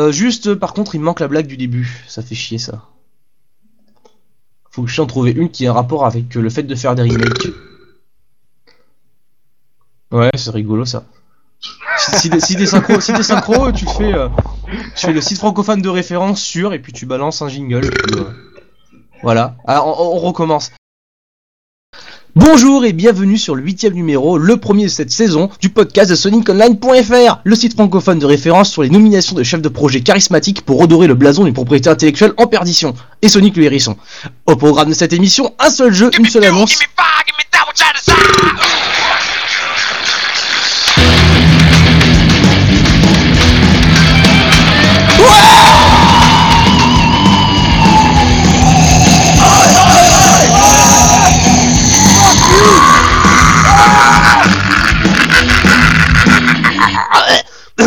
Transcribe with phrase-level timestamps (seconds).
[0.00, 2.04] Euh, juste, par contre, il manque la blague du début.
[2.08, 2.86] Ça fait chier, ça.
[4.70, 6.74] Faut que je en trouver une qui ait un rapport avec euh, le fait de
[6.74, 7.48] faire des remakes.
[10.10, 11.04] Ouais, c'est rigolo, ça.
[11.98, 17.04] Si, si, synchro, euh, tu fais le site francophone de référence sur, et puis tu
[17.04, 17.90] balances un jingle.
[19.22, 19.56] voilà.
[19.66, 20.70] Alors, on recommence.
[22.36, 26.14] Bonjour et bienvenue sur le huitième numéro, le premier de cette saison, du podcast de
[26.14, 30.80] SonicOnline.fr, le site francophone de référence sur les nominations de chefs de projet charismatiques pour
[30.80, 33.96] redorer le blason d'une propriété intellectuelle en perdition, et Sonic le hérisson.
[34.46, 36.78] Au programme de cette émission, un seul jeu, une seule annonce.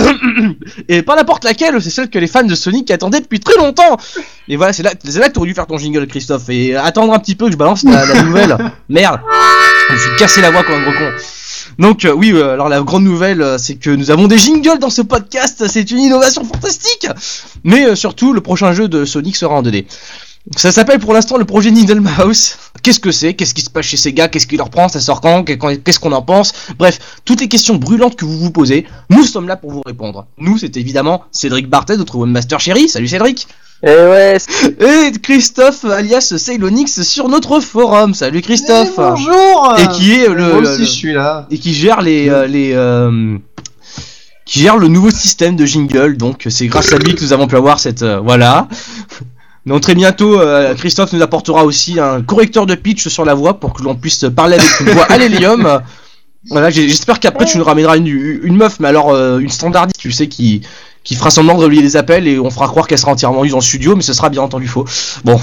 [0.90, 3.98] Et pas n'importe laquelle, c'est celle que les fans de Sonic attendaient depuis très longtemps.
[4.48, 7.14] Et voilà, c'est là, c'est là que t'aurais dû faire ton jingle, Christophe, et attendre
[7.14, 8.58] un petit peu que je balance la, la nouvelle.
[8.90, 9.20] Merde,
[9.90, 11.12] je me suis cassé la voix comme un gros con.
[11.80, 14.80] Donc euh, oui, euh, alors la grande nouvelle, euh, c'est que nous avons des jingles
[14.80, 15.66] dans ce podcast.
[15.68, 17.08] C'est une innovation fantastique.
[17.64, 19.86] Mais surtout, le prochain jeu de Sonic sera en 2D.
[20.58, 22.58] Ça s'appelle pour l'instant le projet Needle Mouse.
[22.84, 23.34] Qu'est-ce que c'est?
[23.34, 24.90] Qu'est-ce qui se passe chez Sega Qu'est-ce qui leur prend?
[24.90, 25.44] Ça sort quand?
[25.46, 26.52] Qu'est-ce qu'on en pense?
[26.78, 30.26] Bref, toutes les questions brûlantes que vous vous posez, nous sommes là pour vous répondre.
[30.38, 32.90] Nous, c'est évidemment Cédric Bartet, notre webmaster chéri.
[32.90, 33.48] Salut Cédric
[33.84, 34.38] Eh ouais,
[34.82, 38.14] Et Christophe, alias Ceylonix, sur notre forum.
[38.14, 40.52] Salut Christophe Eh, bonjour Et qui est le...
[40.52, 41.48] Moi le- aussi le- je suis là.
[41.52, 43.38] et qui gère les, euh, les euh,
[44.46, 46.18] qui gère le nouveau système de jingle.
[46.18, 48.68] Donc c'est grâce à lui que nous avons pu avoir cette euh, voilà.
[49.66, 53.60] Donc très bientôt, euh, Christophe nous apportera aussi un correcteur de pitch sur la voix
[53.60, 55.82] pour que l'on puisse parler avec une voix à l'hélium.
[56.50, 60.12] Voilà, j'espère qu'après tu nous ramèneras une, une meuf, mais alors euh, une standardiste, tu
[60.12, 60.62] sais, qui
[61.04, 63.54] qui fera semblant de relier les appels et on fera croire qu'elle sera entièrement use
[63.54, 64.86] en studio, mais ce sera bien entendu faux.
[65.24, 65.40] Bon.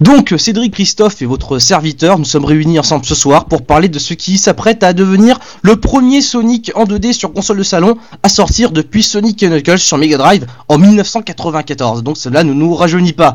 [0.00, 3.98] Donc, Cédric Christophe et votre serviteur, nous sommes réunis ensemble ce soir pour parler de
[3.98, 8.28] ce qui s'apprête à devenir le premier Sonic en 2D sur console de salon à
[8.28, 12.02] sortir depuis Sonic Knuckles sur Mega Drive en 1994.
[12.02, 13.34] Donc cela ne nous rajeunit pas.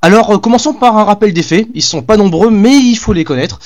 [0.00, 1.68] Alors, euh, commençons par un rappel des faits.
[1.74, 3.58] Ils sont pas nombreux, mais il faut les connaître.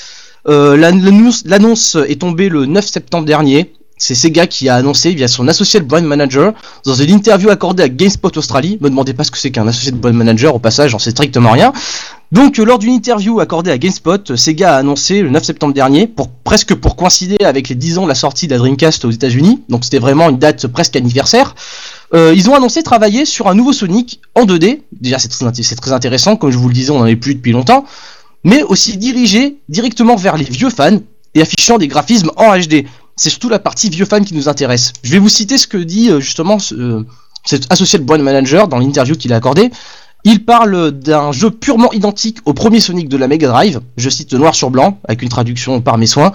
[0.49, 3.73] Euh, la- L'annonce l'annonce est tombée le 9 septembre dernier.
[4.05, 6.55] C'est Sega qui a annoncé via son associé brand manager
[6.85, 8.77] dans une interview accordée à GameSpot Australie.
[8.81, 11.13] Me demandez pas ce que c'est qu'un associé de brand manager, au passage, j'en sais
[11.13, 11.73] strictement rien.
[12.33, 15.73] Donc, euh, lors d'une interview accordée à GameSpot, euh, Sega a annoncé le 9 septembre
[15.73, 19.05] dernier, pour, presque pour coïncider avec les 10 ans de la sortie de la Dreamcast
[19.05, 21.55] aux États-Unis, donc c'était vraiment une date presque anniversaire,
[22.13, 24.81] euh, ils ont annoncé travailler sur un nouveau Sonic en 2D.
[25.01, 27.85] Déjà, c'est très, intéressant, comme je vous le disais, on n'en est plus depuis longtemps,
[28.43, 30.99] mais aussi dirigé directement vers les vieux fans
[31.35, 32.85] et affichant des graphismes en HD.
[33.23, 34.93] C'est surtout la partie vieux fans qui nous intéresse.
[35.05, 37.05] Je vais vous citer ce que dit euh, justement euh,
[37.45, 39.71] cet associé de brand manager dans l'interview qu'il a accordée.
[40.25, 44.33] Il parle d'un jeu purement identique au premier Sonic de la Mega Drive, je cite
[44.33, 46.33] noir sur blanc, avec une traduction par mes soins,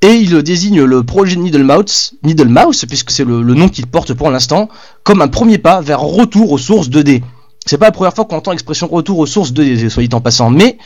[0.00, 4.14] et il désigne le projet Needle Mouse, Needle Mouse puisque c'est le, nom qu'il porte
[4.14, 4.68] pour l'instant,
[5.02, 7.22] comme un premier pas vers retour aux sources 2D.
[7.66, 10.20] C'est pas la première fois qu'on entend l'expression retour aux sources 2D, soit dit en
[10.20, 10.78] passant, mais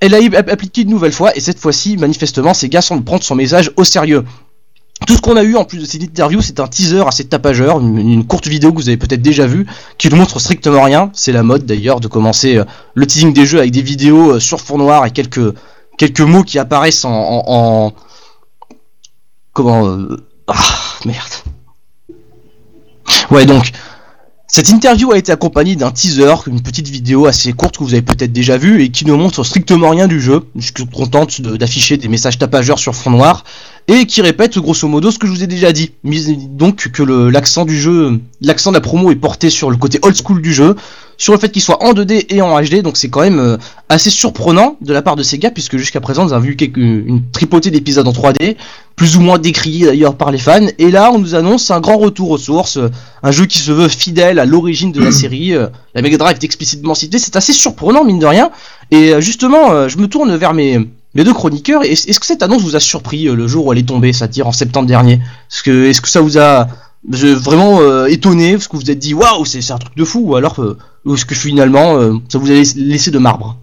[0.00, 3.22] elle a été appliquée une nouvelle fois, et cette fois-ci, manifestement, ces gars semblent prendre
[3.22, 4.24] son message au sérieux.
[5.06, 7.80] Tout ce qu'on a eu en plus de cette interview, c'est un teaser assez tapageur,
[7.80, 9.66] une, courte vidéo que vous avez peut-être déjà vue,
[9.96, 11.10] qui ne montre strictement rien.
[11.14, 14.40] C'est la mode d'ailleurs de commencer euh, le teasing des jeux avec des vidéos euh,
[14.40, 15.54] sur fond noir et quelques,
[15.96, 17.12] quelques mots qui apparaissent en.
[17.12, 17.92] en, en-
[19.54, 19.86] Comment.
[19.88, 20.16] euh,
[20.48, 20.54] Ah,
[21.06, 21.32] merde.
[23.30, 23.70] Ouais, donc.
[24.52, 28.02] Cette interview a été accompagnée d'un teaser, une petite vidéo assez courte que vous avez
[28.02, 30.42] peut-être déjà vue et qui ne montre strictement rien du jeu.
[30.56, 33.44] Je suis contente d'afficher des messages tapageurs sur fond noir
[33.86, 35.92] et qui répète grosso modo ce que je vous ai déjà dit.
[36.02, 40.00] Mis- Donc que l'accent du jeu, l'accent de la promo est porté sur le côté
[40.02, 40.74] old school du jeu,
[41.20, 43.58] sur le fait qu'il soit en 2D et en HD, donc c'est quand même euh,
[43.90, 47.20] assez surprenant de la part de Sega puisque jusqu'à présent nous avons vu quelques- une
[47.30, 48.56] tripotée d'épisodes en 3D,
[48.96, 51.98] plus ou moins décriés d'ailleurs par les fans, et là on nous annonce un grand
[51.98, 52.88] retour aux sources, euh,
[53.22, 56.38] un jeu qui se veut fidèle à l'origine de la série, euh, la Mega Drive
[56.40, 58.50] est explicitement citée, c'est assez surprenant mine de rien,
[58.90, 60.78] et justement euh, je me tourne vers mes,
[61.14, 63.86] deux chroniqueurs, est- est-ce que cette annonce vous a surpris le jour où elle est
[63.86, 65.14] tombée, c'est-à-dire en septembre dernier?
[65.52, 66.66] Est-ce que, est-ce que ça vous a
[67.08, 70.20] vraiment euh, étonné, parce que vous vous êtes dit waouh c'est un truc de fou,
[70.20, 70.76] ou alors euh,
[71.12, 73.56] est-ce que finalement euh, ça vous a laissé- de marbre?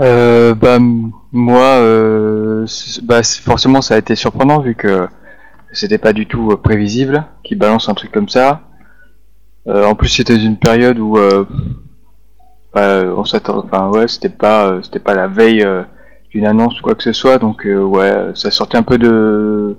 [0.00, 0.78] Euh, bah
[1.32, 1.82] moi,
[3.02, 5.08] bah forcément ça a été surprenant vu que
[5.72, 8.62] c'était pas du tout prévisible qu'ils balancent un truc comme ça.
[9.66, 11.18] En plus c'était une période où
[12.74, 15.66] bah, on s'attend, enfin ouais c'était pas c'était pas la veille
[16.30, 19.76] d'une annonce ou quoi que ce soit donc ouais ça sortait un peu de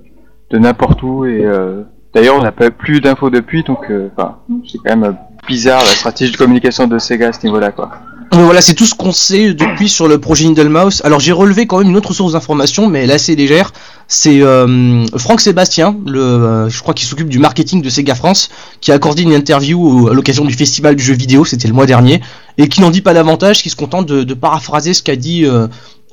[0.50, 3.86] de n'importe où et euh, D'ailleurs, on n'a pas plus d'infos depuis, donc
[4.18, 4.38] enfin,
[4.68, 5.16] c'est quand même
[5.48, 7.92] bizarre la stratégie de communication de Sega à ce niveau-là, quoi.
[8.31, 11.01] voilà, c'est tout ce qu'on sait depuis sur le projet Needle Mouse.
[11.04, 13.72] Alors j'ai relevé quand même une autre source d'information, mais elle est assez légère.
[14.07, 18.50] C'est euh, Franck Sébastien, le, euh, je crois qu'il s'occupe du marketing de Sega France,
[18.81, 21.86] qui a accordé une interview à l'occasion du festival du jeu vidéo, c'était le mois
[21.86, 22.22] dernier,
[22.57, 25.68] et qui n'en dit pas davantage, qui se contente de, paraphraser ce qu'a dit euh,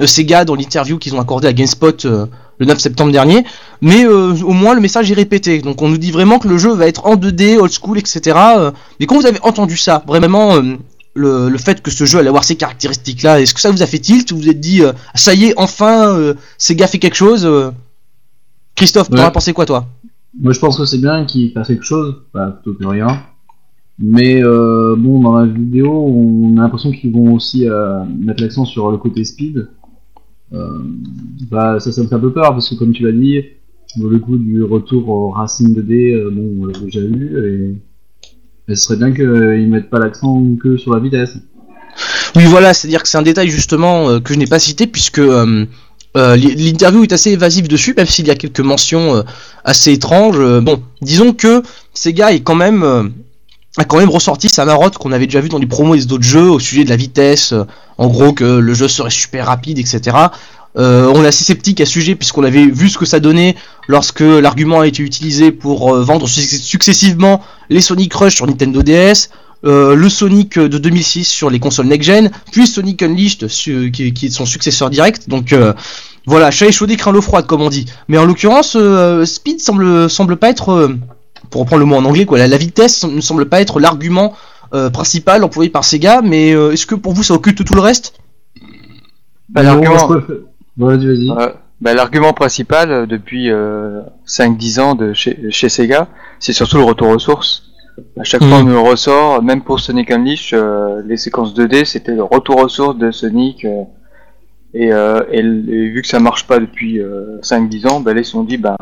[0.05, 2.06] Sega dans l'interview qu'ils ont accordé à GameSpot
[2.58, 3.44] le 9 septembre dernier,
[3.81, 5.61] mais au moins le message est répété.
[5.61, 8.37] Donc on nous dit vraiment que le jeu va être en 2D, old school, etc.
[8.99, 10.61] mais quand vous avez entendu ça, vraiment
[11.17, 13.99] le, fait que ce jeu allait avoir ces caractéristiques-là Est-ce que ça vous a fait
[13.99, 17.44] tilt Vous vous êtes dit, euh, ça y est, enfin, euh, Sega fait quelque chose
[17.44, 17.70] euh?
[18.75, 19.87] Christophe, tu en as pensé quoi, toi?
[20.38, 23.23] Moi, je pense que c'est bien qu'il fasse quelque chose, plutôt que rien.
[23.99, 27.67] Mais bon, dans la vidéo, on a l'impression qu'ils vont aussi
[28.19, 29.67] mettre l'accent sur le côté speed.
[30.53, 33.43] Bah, ça, ça me fait un peu peur parce que, comme tu l'as dit,
[33.99, 37.81] le coup du retour au Racing 2D, bon, on l'a déjà vu.
[38.69, 41.39] Et ce serait bien qu'ils mettent pas l'accent que sur la vitesse.
[42.35, 45.21] Oui, voilà, c'est-à-dire que c'est un détail justement euh, que je n'ai pas cité puisque
[45.21, 45.65] euh,
[46.17, 49.23] euh, l'interview est assez évasive dessus, même s'il y a quelques mentions
[49.65, 50.39] assez étranges.
[50.61, 51.63] bon, disons que
[51.93, 53.13] Sega est quand même
[53.76, 56.25] a quand même ressorti sa marotte qu'on avait déjà vu dans les promos des autres
[56.25, 57.55] jeux au sujet de la vitesse,
[57.99, 60.28] en gros que le jeu serait super rapide, etc.
[60.78, 63.56] Euh, on est assez sceptique à ce sujet puisqu'on avait vu ce que ça donnait
[63.88, 69.31] lorsque l'argument a été utilisé pour euh, vendre successivement les Sonic Rush sur Nintendo DS,
[69.64, 74.44] euh, le Sonic de 2006 sur les consoles next-gen, puis Sonic Unleashed qui, est son
[74.44, 75.28] successeur direct.
[75.28, 75.55] Donc
[76.26, 77.87] voilà, chat échaudé craint l'eau froide comme on dit.
[78.08, 78.76] Mais en l'occurrence,
[79.25, 80.99] Speed semble, semble pas être,
[81.51, 84.35] pour reprendre le mot en anglais, quoi, la, vitesse ne semble pas être l'argument
[84.93, 86.23] principal employé par Sega.
[86.23, 88.15] Mais est-ce que pour vous ça occulte tout le reste?
[89.49, 89.63] Bah,
[91.81, 96.09] bah, l'argument principal euh, depuis 5-10 euh, ans de chez, chez Sega,
[96.39, 97.65] c'est surtout le retour aux sources.
[98.19, 98.67] À chaque fois mm.
[98.67, 102.69] on me ressort, même pour Sonic Unleashed, euh, les séquences 2D, c'était le retour aux
[102.69, 103.67] sources de Sonic.
[104.75, 104.91] et,
[105.43, 107.01] vu que ça marche pas depuis
[107.43, 108.77] 5-10 ans, bah, ils se sont dit, bah,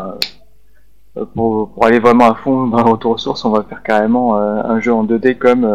[1.35, 4.93] pour, aller vraiment à fond dans retour aux sources, on va faire carrément un jeu
[4.93, 5.69] en 2D comme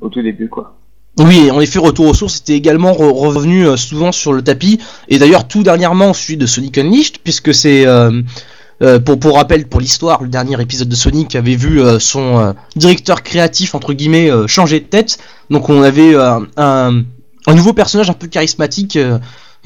[0.00, 0.48] au tout début.
[0.48, 0.74] quoi.
[1.18, 5.18] Oui, en effet, Retour aux sources était également revenu euh, souvent sur le tapis, et
[5.18, 8.20] d'ailleurs tout dernièrement celui de Sonic Unleashed, puisque c'est, euh,
[8.82, 13.74] euh, pour, rappel, pour l'histoire, le dernier épisode de Sonic avait vu son directeur créatif,
[13.74, 16.14] entre guillemets, changer de tête, donc on avait
[16.58, 17.02] un,
[17.48, 18.98] nouveau personnage un peu charismatique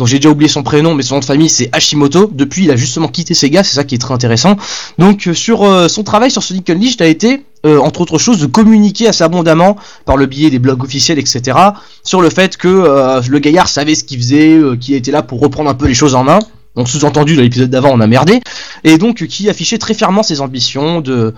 [0.00, 2.30] donc j'ai déjà oublié son prénom, mais son nom de famille c'est Hashimoto.
[2.32, 4.56] Depuis, il a justement quitté Sega, c'est ça qui est très intéressant.
[4.96, 8.38] Donc euh, sur euh, son travail sur Sonic Unleashed a été, euh, entre autres choses,
[8.38, 9.76] de communiquer assez abondamment
[10.06, 11.54] par le biais des blogs officiels, etc.,
[12.02, 15.68] sur le fait que le gaillard savait ce qu'il faisait, qu'il était là pour reprendre
[15.68, 16.38] un peu les choses en main.
[16.76, 18.40] Donc sous-entendu, dans l'épisode d'avant, on a merdé.
[18.84, 21.34] Et donc qui affichait très fièrement ses ambitions de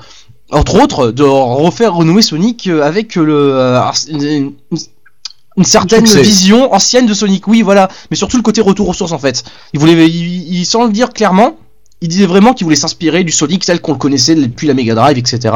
[0.52, 3.80] entre autres, de refaire renouer Sonic avec le,
[5.62, 9.18] certaine vision ancienne de Sonic, oui, voilà, mais surtout le côté retour aux sources en
[9.18, 9.44] fait.
[9.72, 11.56] Il voulait, il, sans le dire clairement,
[12.02, 14.94] il disait vraiment qu'il voulait s'inspirer du Sonic tel qu'on le connaissait depuis la Mega
[14.94, 15.54] Drive, etc.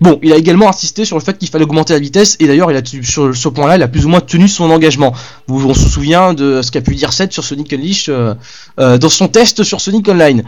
[0.00, 2.70] Bon, il a également insisté sur le fait qu'il fallait augmenter la vitesse, et d'ailleurs,
[2.70, 5.12] il a sur ce point-là, il a plus ou moins tenu son engagement.
[5.48, 8.34] on se souvient de ce qu'a pu dire Seth sur Sonic Unleashed euh,
[8.78, 10.44] euh, dans son test sur Sonic Online.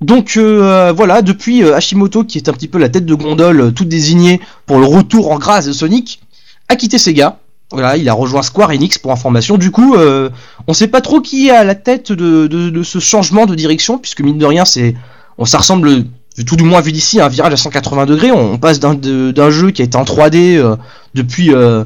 [0.00, 3.88] Donc euh, voilà, depuis Hashimoto, qui est un petit peu la tête de gondole toute
[3.88, 6.20] désignée pour le retour en grâce de Sonic,
[6.68, 7.40] a quitté Sega
[7.72, 9.58] voilà, il a rejoint Square Enix pour information.
[9.58, 10.30] Du coup, euh,
[10.66, 14.20] on sait pas trop qui est à la tête de, ce changement de direction, puisque
[14.20, 14.94] mine de rien, c'est,
[15.38, 16.04] on ça ressemble,
[16.46, 18.30] tout du moins vu d'ici, un virage à 180 degrés.
[18.30, 20.76] On, passe d'un, jeu qui a été en 3D euh,
[21.14, 21.84] depuis, euh,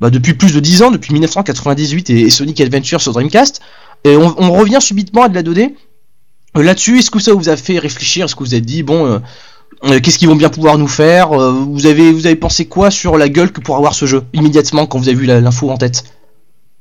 [0.00, 3.60] bah, depuis plus de 10 ans, depuis 1998 et, Sonic Adventure sur Dreamcast,
[4.04, 5.74] et on, on, revient subitement à de la 2D.
[6.54, 8.26] Là-dessus, est-ce que ça vous a fait réfléchir?
[8.26, 9.18] Est-ce que vous avez dit, bon, euh,
[9.82, 13.16] qu'est-ce qu'ils vont bien pouvoir nous faire euh, vous, avez, vous avez pensé quoi sur
[13.18, 16.04] la gueule que pourra avoir ce jeu immédiatement quand vous avez vu l'info en tête?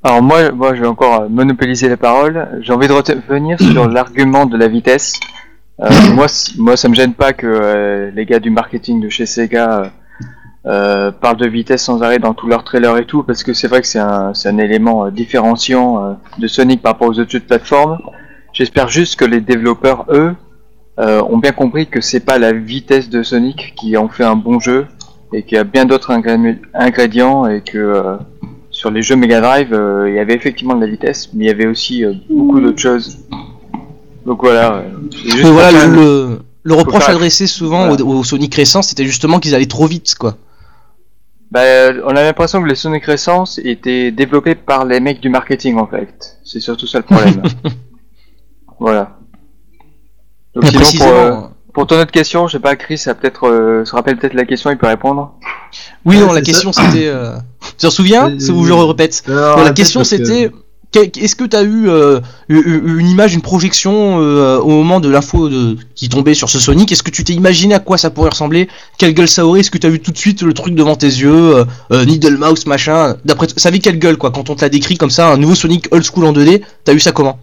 [0.04, 2.48] Alors moi, moi je vais encore monopoliser la parole.
[2.62, 5.20] J'ai envie de revenir sur l'argument de la vitesse.
[5.82, 9.92] Euh, moi, moi, ça me gêne pas que les gars du marketing de chez Sega
[10.64, 13.82] parlent de vitesse sans arrêt dans tous leurs trailers et tout, parce que c'est vrai
[13.82, 17.98] que c'est un, un, élément différenciant de Sonic par rapport aux autres jeux de plateforme.
[18.54, 20.34] J'espère juste que les développeurs, eux, euh,
[20.98, 24.60] ont bien compris que c'est pas la vitesse de Sonic qui en fait un bon
[24.60, 24.88] jeu
[25.34, 26.12] et qu'il y a bien d'autres
[26.74, 28.18] ingrédients et que euh,
[28.70, 31.48] sur les jeux Mega Drive euh, il y avait effectivement de la vitesse mais il
[31.48, 33.18] y avait aussi beaucoup d'autres choses.
[34.26, 34.86] Donc voilà,
[35.44, 40.16] voilà le, le, reproche adressé souvent aux, Sonic récents c'était justement qu'ils allaient trop vite
[40.16, 40.38] quoi.
[41.52, 41.62] Bah,
[42.06, 45.88] on a l'impression que les Sonic récents étaient développés par les mecs du marketing en
[45.88, 46.38] fait.
[46.44, 47.42] C'est surtout ça le problème.
[48.80, 49.18] Voilà
[50.62, 51.32] donc, sinon, pour, euh,
[51.74, 54.46] pour ton autre question, je sais pas, Chris a peut-être euh, se rappelle peut-être la
[54.46, 55.34] question, il peut répondre.
[56.06, 57.08] Oui, Ouais, non, la question c'était.
[57.08, 58.30] euh, Tu t'en souviens?
[58.30, 59.24] Euh, C'est où je le répète?
[59.28, 60.52] Non, la question c'était.
[60.92, 62.20] que- Est-ce que tu as eu euh,
[62.50, 66.92] une image, une projection euh, au moment de l'info de- qui tombait sur ce Sonic?
[66.92, 68.70] Est-ce que tu t'es imaginé à quoi ça pourrait ressembler?
[69.00, 69.62] Quelle gueule ça aurait?
[69.62, 72.68] Est-ce que tu as vu tout de suite le truc devant tes yeux Needle Mouse,
[72.68, 73.16] machin?
[73.26, 75.56] D'après, ça avait quelle gueule quoi Quand on te l'a décrit comme ça, un nouveau
[75.56, 77.40] Sonic old school en 2D, t'as eu ça comment?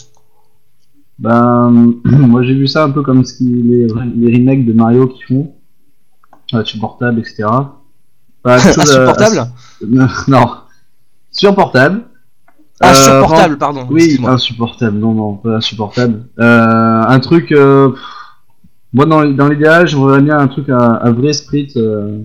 [1.21, 3.87] Ben, moi j'ai vu ça un peu comme ce qui, les,
[4.17, 5.55] les remakes de Mario qui font,
[6.55, 7.45] euh, sur portable, etc.
[8.47, 10.47] Chose, euh, Insupportable euh, non,
[11.31, 12.03] sur portable.
[12.83, 13.87] Ah, Euh, Insupportable, pardon.
[13.91, 16.25] Oui, insupportable, non, non, pas insupportable.
[16.39, 17.91] Euh, un truc, euh,
[18.95, 22.21] moi dans, dans l'idéal, j'aimerais bien un truc, un, un vrai sprite, euh,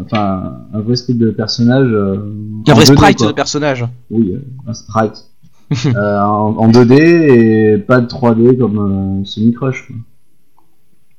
[0.00, 1.88] enfin, un vrai sprite de personnage.
[1.92, 2.16] Euh,
[2.66, 3.84] Un vrai 2D, sprite de personnage.
[4.10, 5.26] Oui, euh, un sprite.
[5.86, 9.86] euh, en, en 2D et pas de 3D comme euh, Sonic Rush.
[9.86, 9.96] quoi.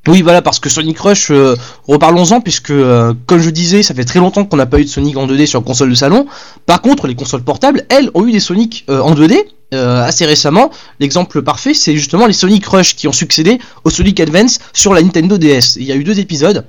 [0.05, 1.55] Oui, voilà, parce que Sonic Rush, euh,
[1.87, 4.89] reparlons-en, puisque, euh, comme je disais, ça fait très longtemps qu'on n'a pas eu de
[4.89, 6.25] Sonic en 2D sur console de salon.
[6.65, 9.37] Par contre, les consoles portables, elles, ont eu des Sonic euh, en 2D
[9.73, 10.71] euh, assez récemment.
[10.99, 15.01] L'exemple parfait, c'est justement les Sonic Rush qui ont succédé au Sonic Advance sur la
[15.01, 15.77] Nintendo DS.
[15.77, 16.65] Il y a eu deux épisodes.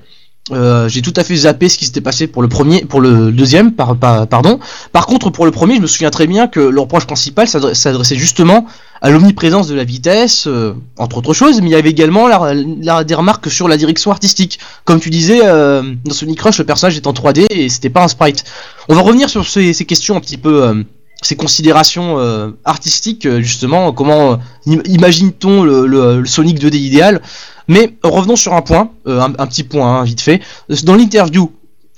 [0.51, 3.31] Euh, j'ai tout à fait zappé ce qui s'était passé pour le premier, pour le
[3.31, 4.59] deuxième, par, par- pardon.
[4.91, 7.73] Par contre, pour le premier, je me souviens très bien que leur reproche principal s'adre-
[7.75, 8.67] s'adressait justement
[9.01, 13.03] à l'omniprésence de la vitesse, euh, entre autres choses, mais il y avait également la,
[13.03, 14.59] des remarques sur la direction artistique.
[14.83, 18.03] Comme tu disais, euh, dans Sonic Rush, le personnage est en 3D et c'était pas
[18.03, 18.43] un sprite.
[18.87, 20.83] On va revenir sur ces, ces questions un petit peu, euh,
[21.23, 24.35] ces considérations euh, artistiques, euh, justement, comment euh,
[24.67, 27.21] im- imagine-t-on le, le- le Sonic 2D idéal?
[27.67, 30.41] Mais revenons sur un point, euh, un, petit point, hein, vite fait.
[30.83, 31.51] Dans l'interview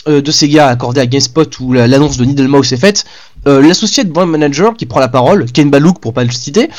[0.07, 3.03] euh, de Sega accordée à GameSpot où la- l'annonce de Needle Mouse est faite,
[3.47, 6.69] euh, l'associé de brand manager qui prend la parole, Ken Balouk pour pas le citer,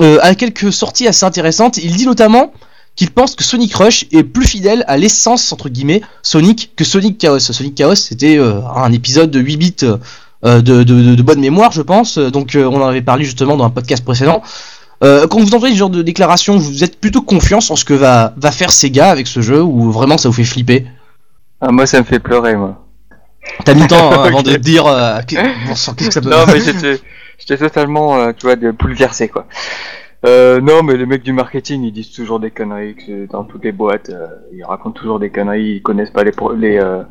[0.00, 1.76] euh, a quelques sorties assez intéressantes.
[1.76, 2.52] Il dit notamment
[2.96, 7.18] qu'il pense que Sonic Rush est plus fidèle à l'essence entre guillemets Sonic que Sonic
[7.18, 7.38] Chaos.
[7.38, 9.76] Sonic Chaos c'était un épisode de 8 bits
[10.42, 14.04] de, de- bonne mémoire je pense, donc on en avait parlé justement dans un podcast
[14.04, 14.42] précédent.
[15.02, 17.94] Euh, quand vous entendez ce genre de déclaration, vous êtes plutôt confiance en ce que
[17.94, 20.86] va, va faire Sega avec ce jeu ou vraiment ça vous fait flipper?
[21.60, 22.86] Ah, moi, ça me fait pleurer, moi.
[23.64, 25.36] T'as mis le temps hein, avant de te dire euh, que-
[25.68, 29.28] bon sang, qu'est-ce que ça peut non, mais j'étais, totalement, euh, tu vois, de bouleversé,
[29.28, 29.46] quoi.
[30.26, 33.64] Euh, non, mais les mecs du marketing, ils disent toujours des conneries que dans toutes
[33.64, 34.10] les boîtes.
[34.10, 35.76] euh, ils racontent toujours des conneries.
[35.76, 37.02] Ils connaissent pas les, pro- les, euh,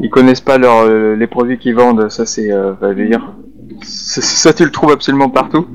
[0.00, 2.08] ils connaissent pas les produits qu'ils vendent.
[2.10, 3.32] Ça, c'est, enfin, je veux dire,
[3.82, 5.66] ça, tu le trouves absolument partout.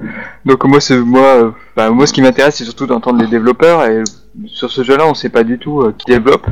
[0.46, 3.86] Donc moi, c'est moi, euh, enfin, moi, ce qui m'intéresse, c'est surtout d'entendre les développeurs.
[3.86, 4.04] Et
[4.48, 6.48] sur ce jeu-là, on sait pas du tout euh, qui développe.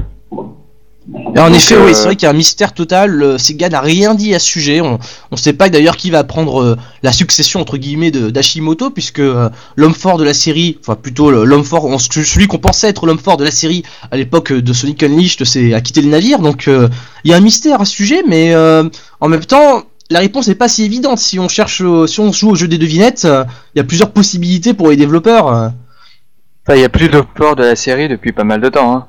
[1.35, 3.23] Et en Donc, effet, euh, oui, c'est vrai qu'il y a un mystère total.
[3.23, 4.81] euh, Sega n'a rien dit à ce sujet.
[4.81, 4.99] On
[5.31, 9.19] ne sait pas d'ailleurs qui va prendre euh, la succession entre guillemets de d'Hashimoto, puisque
[9.19, 13.05] euh, l'homme fort de la série, enfin plutôt l'homme fort, on- celui qu'on pensait être
[13.05, 16.39] l'homme fort de la série à l'époque de Sonic Unleashed, c'est a quitté le navire.
[16.39, 16.89] Donc euh,
[17.23, 18.83] il y a un mystère à ce sujet, mais euh,
[19.21, 19.83] en même temps.
[20.09, 21.17] La réponse n'est pas si évidente.
[21.19, 23.43] Si on cherche, si on joue au jeu des devinettes, euh,
[23.75, 25.47] il y a plusieurs possibilités pour les développeurs.
[25.47, 25.69] euh.
[26.65, 28.95] Enfin, il y a plus de port de la série depuis pas mal de temps.
[28.95, 29.07] Hein.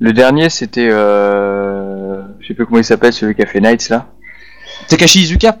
[0.00, 3.88] Le dernier, c'était, euh, je sais plus comment il s'appelle, celui qui a fait Knights
[3.90, 4.06] là.
[4.88, 5.58] Takashi Izuka.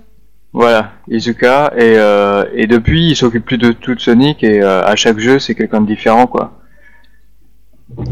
[0.52, 1.72] Voilà, Izuka.
[1.76, 5.18] Et, euh, et depuis, il s'occupe plus de tout de Sonic et euh, à chaque
[5.18, 6.60] jeu, c'est quelqu'un de différent, quoi.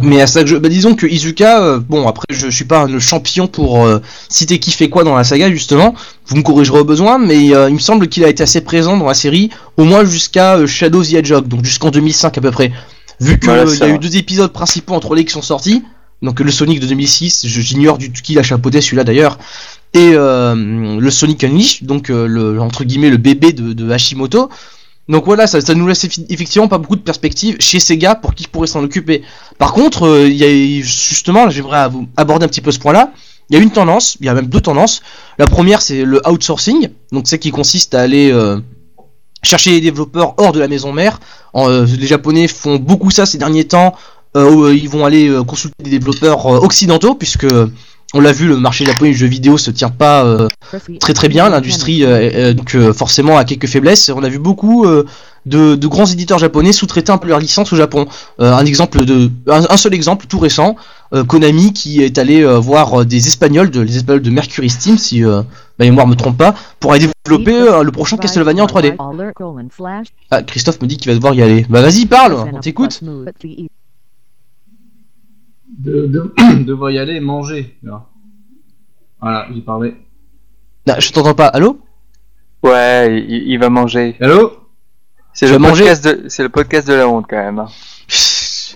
[0.03, 2.67] Mais à ça que je, bah disons que Izuka, euh, bon après je, je suis
[2.67, 5.95] pas le champion pour euh, citer qui fait quoi dans la saga justement,
[6.27, 8.97] vous me corrigerez au besoin, mais euh, il me semble qu'il a été assez présent
[8.99, 9.49] dans la série,
[9.79, 12.71] au moins jusqu'à Shadow the Hedgehog, donc jusqu'en 2005 à peu près.
[13.21, 15.83] Vu qu'il Voilà, y a eu deux épisodes principaux entre les qui sont sortis,
[16.21, 19.39] donc le Sonic de 2006, je- j'ignore du tout qui l'a chapeauté celui-là d'ailleurs,
[19.95, 24.51] et le Sonic Unleashed, donc le, entre guillemets le bébé de, de Hashimoto.
[25.09, 28.69] Donc voilà, ça, nous laisse effectivement pas beaucoup de perspectives chez Sega pour qui pourrait
[28.69, 29.23] s'en occuper.
[29.59, 33.13] Par contre, euh, il y a justement, j'aimerais aborder un petit peu ce point-là.
[33.51, 35.03] Il y a une tendance, il y a même deux tendances.
[35.39, 38.61] La première, c'est le outsourcing, donc c'est qui consiste à aller euh,
[39.43, 41.21] chercher les développeurs hors de la maison mère.
[41.57, 43.95] Euh, les Japonais font beaucoup ça ces derniers temps.
[44.35, 47.47] euh, où, ils vont aller consulter des développeurs occidentaux, puisque
[48.15, 50.49] on l'a vu, le marché japonais du jeu vidéo se tient pas euh,
[51.01, 51.49] très très bien.
[51.49, 54.11] L'industrie euh, euh, donc forcément a quelques faiblesses.
[54.15, 54.87] On a vu beaucoup
[55.47, 58.07] de, grands éditeurs japonais sous-traiter un peu leur licence au Japon.
[58.39, 59.03] Un exemple
[59.49, 60.77] un, seul exemple tout récent,
[61.27, 65.45] Konami qui est allé voir des Espagnols de les Espagnols de Mercury Steam si ma
[65.79, 68.95] mémoire me trompe pas pour aller développer le prochain Castlevania en 3D.
[70.31, 71.67] Ah Christophe me dit qu'il va devoir y aller.
[71.69, 73.01] Bah vas-y parle, on t'écoute.
[75.79, 76.33] De, de,
[76.65, 77.77] devoir y aller et manger.
[77.83, 78.07] là.
[79.21, 79.95] Voilà, j'ai parlé.
[80.89, 81.47] Ah, je t'entends pas.
[81.47, 81.79] Allô?
[82.63, 84.17] Ouais, il, il va manger.
[84.21, 84.53] Allô?
[85.33, 87.59] C'est le, podcast de, c'est le podcast de la honte quand même.
[87.59, 87.69] hein.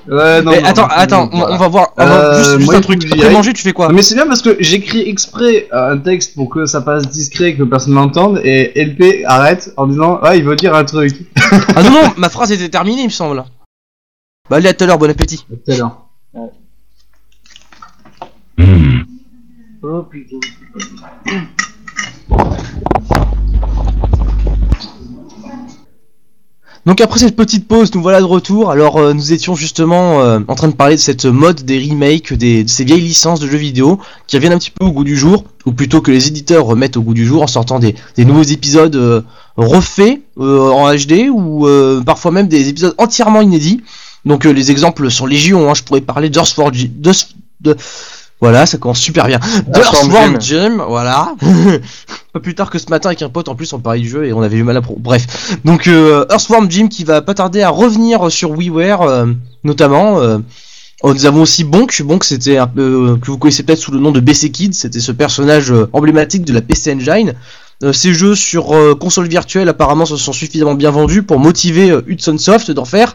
[0.08, 1.92] Ouais, non, Mais non, attends, non, attends, non, on, on va voir.
[1.98, 3.12] on va- Euh, juste juste moi, un truc.
[3.12, 3.92] Après manger, tu fais quoi?
[3.92, 7.64] Mais c'est bien parce que j'écris exprès un texte pour que ça passe discret, que
[7.64, 11.12] personne n'entende, et LP arrête en disant Ah, il veut dire un truc.
[11.74, 13.44] Ah non, non, ma phrase était terminée, il me semble.
[14.48, 15.44] Bah, allez, à tout à l'heure, bon appétit.
[15.52, 16.06] À tout à l'heure.
[18.56, 20.36] Putain.
[26.86, 28.70] Donc après cette petite pause, nous voilà de retour.
[28.70, 32.32] Alors euh, nous étions justement euh, en train de parler de cette mode des remakes,
[32.32, 33.98] des, de ces vieilles licences de jeux vidéo
[34.28, 36.96] qui reviennent un petit peu au goût du jour, ou plutôt que les éditeurs remettent
[36.96, 39.22] au goût du jour en sortant des, nouveaux épisodes euh,
[39.56, 41.66] refaits en HD ou
[42.04, 43.82] parfois même des épisodes entièrement inédits.
[44.24, 45.68] Donc les exemples sont légion.
[45.68, 45.74] Hein.
[45.74, 46.38] Je pourrais parler de
[48.40, 49.40] voilà, ça commence super bien.
[49.74, 51.34] Earthworm D'Earthworm Jim, voilà.
[52.32, 54.26] Pas plus tard que ce matin avec un pote, en plus on parlait du jeu
[54.26, 54.96] et on avait eu mal à pro.
[54.98, 59.26] Bref, donc euh, Earthworm Jim qui va pas tarder à revenir sur WiiWare, euh,
[59.64, 60.20] notamment.
[60.20, 60.38] euh,
[61.02, 64.00] oh, nous avons aussi Bonk, Bonk c'était un peu que vous connaissez peut-être sous le
[64.00, 67.34] nom de BC Kid, c'était ce personnage emblématique de la PC Engine.
[67.82, 71.90] Euh, ces jeux sur euh, console virtuelle apparemment se sont suffisamment bien vendus pour motiver
[71.90, 73.14] euh, Hudson Soft d'en faire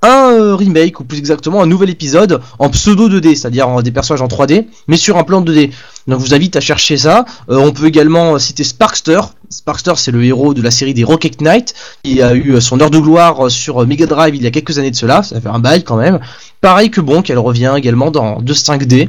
[0.00, 4.28] un remake ou plus exactement un nouvel épisode en pseudo 2D, c'est-à-dire des personnages en
[4.28, 5.72] 3D, mais sur un plan 2D.
[6.06, 7.24] Donc je vous invite à chercher ça.
[7.48, 9.20] On peut également citer Sparkster.
[9.50, 12.90] Sparkster c'est le héros de la série des Rocket Knight qui a eu son heure
[12.90, 15.58] de gloire sur Mega Drive il y a quelques années de cela, ça fait un
[15.58, 16.20] bail quand même.
[16.60, 19.08] Pareil que bon qu'elle revient également dans 2 5D.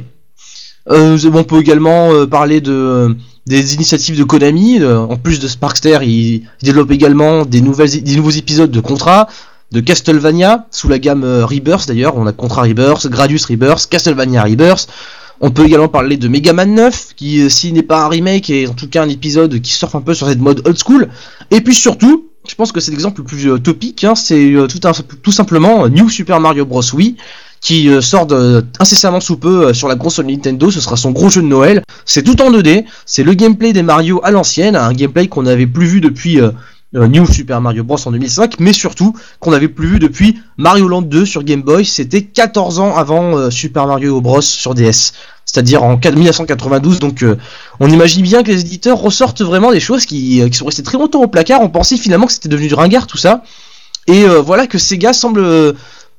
[0.88, 3.16] on peut également euh, parler de
[3.48, 4.80] des initiatives de Konami.
[4.80, 9.26] Euh, en plus de Sparkster, il, développe également des nouvelles des nouveaux épisodes de Contra,
[9.72, 12.16] de Castlevania sous la gamme euh, Rebirth d'ailleurs.
[12.16, 14.88] On a Contra Rebirth, Gradius Rebirth, Castlevania Rebirth.
[15.40, 18.50] On peut également parler de Mega Man 9, qui euh, s'il n'est pas un remake,
[18.50, 21.08] est en tout cas un épisode qui surfe un peu sur cette mode old school.
[21.50, 24.66] Et puis surtout, je pense que c'est l'exemple le plus euh, topique, hein, c'est euh,
[24.66, 26.82] tout, simplement euh, New Super Mario Bros.
[26.94, 27.16] Wii,
[27.60, 31.10] qui euh, sort de- incessamment sous peu euh, sur la console Nintendo, ce sera son
[31.10, 31.82] gros jeu de Noël.
[32.04, 35.66] C'est tout en 2D, c'est le gameplay des Mario à l'ancienne, un gameplay qu'on n'avait
[35.66, 36.50] plus vu depuis euh,
[36.94, 37.98] New Super Mario Bros.
[38.06, 41.84] en 2005, mais surtout qu'on n'avait plus vu depuis Mario Land 2 sur Game Boy,
[41.84, 44.40] c'était 14 ans avant Super Mario Bros.
[44.40, 45.12] sur DS.
[45.44, 47.24] C'est-à-dire en 4- 1992, donc
[47.80, 50.96] on imagine bien que les éditeurs ressortent vraiment des choses qui, qui sont restées très
[50.98, 51.60] longtemps au placard.
[51.62, 53.42] On pensait finalement que c'était devenu du ringard tout ça.
[54.06, 55.74] Et voilà que Sega semble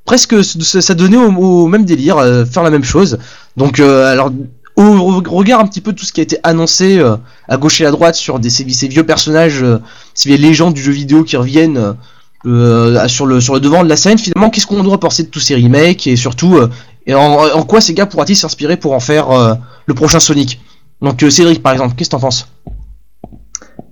[0.09, 3.19] presque s- s'adonner au, même délire, euh, faire la même chose.
[3.57, 4.31] Donc euh, alors
[4.75, 7.15] au, regard un petit peu tout ce qui a été annoncé euh,
[7.47, 9.63] à gauche et à droite sur des, ces, ces vieux personnages,
[10.15, 11.93] ces légendes du jeu vidéo qui reviennent
[13.07, 16.07] sur, le, devant de la scène, finalement qu'est-ce qu'on doit penser de tous ces remakes
[16.07, 16.57] et surtout
[17.13, 19.27] en, quoi Sega pourra-t-il s'inspirer pour en faire
[19.85, 20.59] le prochain Sonic?
[21.03, 22.47] Donc Cédric par exemple, qu'est-ce que t'en penses?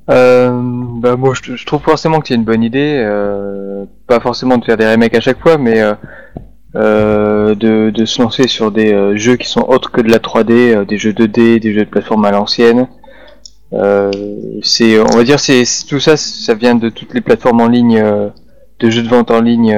[0.09, 0.61] Euh,
[1.01, 4.77] bah moi je, trouve forcément que c'est une bonne idée, euh, pas forcément de faire
[4.77, 5.95] des remakes à chaque fois, mais euh,
[6.75, 10.19] euh, de, de se lancer sur des euh, jeux qui sont autres que de la
[10.19, 12.87] 3D, euh, des jeux 2D, des jeux de plateforme à l'ancienne.
[14.61, 18.01] C'est, on va dire, c'est tout ça, ça vient de toutes les plateformes en ligne,
[18.79, 19.77] de jeux de vente en ligne,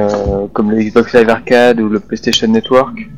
[0.54, 3.10] comme le Xbox Live Arcade ou le PlayStation Network,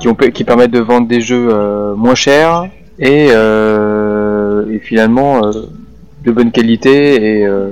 [0.00, 5.42] qui, ont, qui permettent de vendre des jeux moins chers et, et finalement
[6.24, 7.70] de bonne qualité et euh,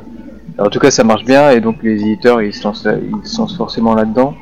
[0.58, 3.38] en tout cas ça marche bien et donc les éditeurs ils se lancent, ils se
[3.38, 4.34] lancent forcément là-dedans.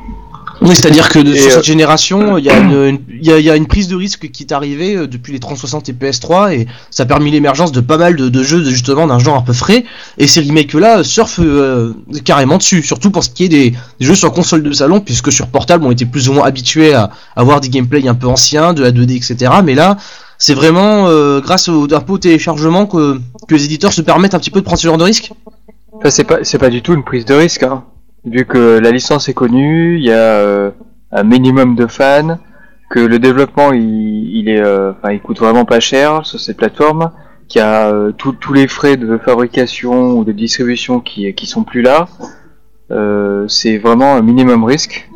[0.62, 3.30] Oui, c'est-à-dire que de, sur euh, cette génération, il y, a une- une- il y,
[3.32, 5.88] a, il y a une prise de risque qui est arrivée euh, depuis les 360
[5.88, 9.06] et PS3 et ça a permis l'émergence de pas mal de, de jeux de, justement
[9.06, 9.84] d'un genre un peu frais
[10.18, 11.92] et ces remakes-là surfent euh,
[12.24, 15.30] carrément dessus, surtout pour ce qui est des, des jeux sur console de salon puisque
[15.30, 18.72] sur portable on était plus ou moins habitués à avoir des gameplays un peu anciens,
[18.72, 19.52] de la 2D etc.
[19.62, 19.96] Mais là
[20.38, 24.34] c'est vraiment euh, grâce au, un peu au téléchargement que, que les éditeurs se permettent
[24.34, 25.32] un petit peu de prendre ce genre de risque.
[25.92, 27.84] Enfin, c'est pas c'est pas du tout une prise de risque hein.
[28.24, 30.70] Vu que la licence est connue, il y a euh,
[31.12, 32.38] un minimum de fans,
[32.90, 36.56] que le développement il, il est euh, enfin il coûte vraiment pas cher sur cette
[36.56, 37.10] plateforme,
[37.48, 41.64] qu'il y a euh, tous les frais de fabrication ou de distribution qui qui sont
[41.64, 42.08] plus là.
[42.90, 45.08] Euh, c'est vraiment un minimum risque.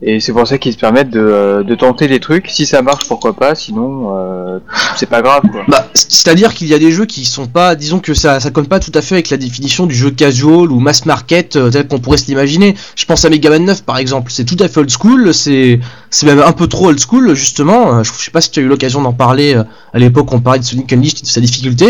[0.00, 2.48] Et c'est pour ça qu'ils se permettent de, euh, de tenter des trucs.
[2.48, 3.56] Si ça marche, pourquoi pas.
[3.56, 4.58] Sinon, euh,
[4.96, 5.42] c'est pas grave.
[5.50, 5.64] Quoi.
[5.66, 8.66] Bah, c'est-à-dire qu'il y a des jeux qui sont pas, disons que ça, ça colle
[8.66, 11.88] pas tout à fait avec la définition du jeu casual ou mass market euh, tel
[11.88, 12.76] qu'on pourrait se l'imaginer.
[12.94, 15.80] Je pense à Mega Man 9 par exemple, c'est tout à fait old school, c'est,
[16.10, 17.98] c'est même un peu trop old school justement.
[17.98, 19.54] Euh, Je, sais pas si tu as eu l'occasion d'en parler
[19.92, 21.88] à l'époque, on parlait de Sonic Unleashed et de sa difficulté.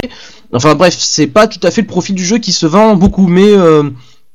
[0.55, 3.27] Enfin bref, c'est pas tout à fait le profil du jeu qui se vend beaucoup,
[3.27, 3.83] mais euh,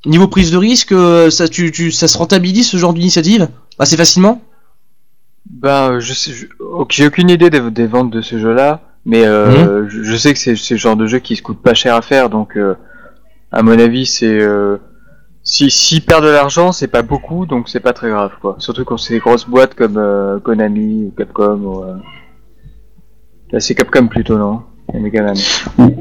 [0.05, 0.93] niveau prise de risque,
[1.31, 3.47] ça, tu, tu, ça se rentabilise ce genre d'initiative?
[3.79, 4.41] Assez facilement?
[5.49, 9.25] Ben, je sais, je- ok, j'ai aucune idée des, des ventes de ce jeu-là, mais
[9.25, 11.73] euh, je, je sais que c'est c'est le genre de jeu qui se coûte pas
[11.73, 12.75] cher à faire, donc euh,
[13.51, 14.77] à mon avis c'est euh,
[15.43, 18.55] si s'ils perdent de l'argent, c'est pas beaucoup, donc c'est pas très grave, quoi.
[18.59, 21.59] Surtout quand c'est des grosses boîtes comme euh, Konami ou Capcom.
[21.61, 21.95] Ou, euh,
[23.51, 24.63] Là, c'est Capcom plutôt, non?
[24.93, 25.35] Et Megaman.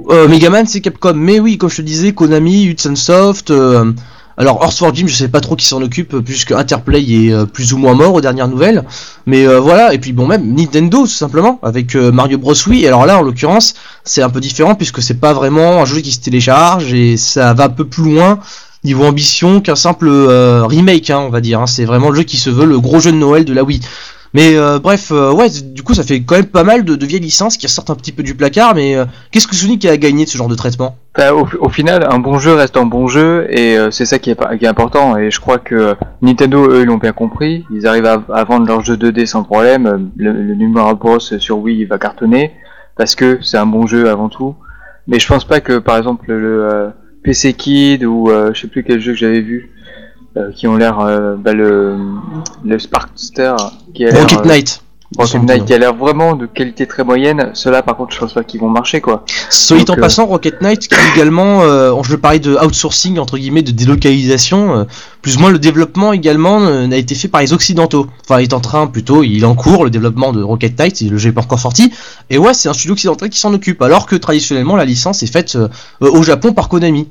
[0.08, 3.50] Euh, Megaman c'est Capcom, mais oui, comme je te disais, Konami, Hudson Soft.
[3.50, 3.92] euh,
[4.42, 7.32] alors Horse for Jim, je sais pas trop qui s'en occupe, euh, puisque Interplay est
[7.32, 8.84] euh, plus ou moins mort aux dernières nouvelles.
[9.26, 12.54] Mais euh, voilà, et puis bon, même Nintendo, tout simplement, avec Mario Bros.
[12.66, 12.86] Wii.
[12.86, 13.74] Alors là, en l'occurrence,
[14.04, 17.54] c'est un peu différent, puisque c'est pas vraiment un jeu qui se télécharge, et ça
[17.54, 18.40] va un peu plus loin
[18.84, 21.60] niveau ambition qu'un simple remake, hein, on va dire.
[21.60, 21.66] hein.
[21.68, 23.80] C'est vraiment le jeu qui se veut le gros jeu de Noël de la Wii.
[24.34, 27.20] Mais euh, bref, euh, ouais, du coup, ça fait quand même pas mal de, vieilles
[27.20, 28.74] licences qui ressortent un petit peu du placard.
[28.74, 30.96] Mais euh, qu'est-ce que Sonic a gagné de ce genre de traitement?
[31.16, 34.30] Enfin, au, final, un bon jeu reste un bon jeu, et euh, c'est ça qui
[34.30, 35.18] est, important.
[35.18, 37.66] Et je crois que Nintendo, eux, ils l'ont bien compris.
[37.70, 40.10] Ils arrivent à, vendre leur jeu 2D sans problème.
[40.16, 42.52] Le, le numéro Bros sur Wii, il va cartonner
[42.96, 44.54] parce que c'est un bon jeu avant tout.
[45.08, 46.90] Mais je pense pas que, par exemple, le
[47.22, 49.70] PC Kid ou je sais plus quel jeu que j'avais vu,
[50.36, 51.96] euh, qui ont l'air, euh, bah, le,
[52.64, 53.54] le Sparkster,
[53.94, 54.82] qui a Rocket euh, Knight.
[55.18, 57.50] Rocket Knight, qui a l'air vraiment de qualité très moyenne.
[57.52, 59.26] Ceux-là, par contre, je pense pas qu'ils vont marcher, quoi.
[59.50, 63.72] Soit en passant, Rocket Knight, qui également, euh, je parlais de outsourcing, entre guillemets, de
[63.72, 64.84] délocalisation, euh,
[65.20, 68.06] plus ou moins le développement également euh, n'a été fait par les Occidentaux.
[68.24, 71.02] Enfin, il est en train, plutôt, il est en cours, le développement de Rocket Knight,
[71.02, 71.92] le jeu n'est pas encore sorti.
[72.30, 75.30] Et ouais, c'est un studio occidental qui s'en occupe, alors que traditionnellement, la licence est
[75.30, 75.58] faite
[76.00, 77.08] au Japon par Konami.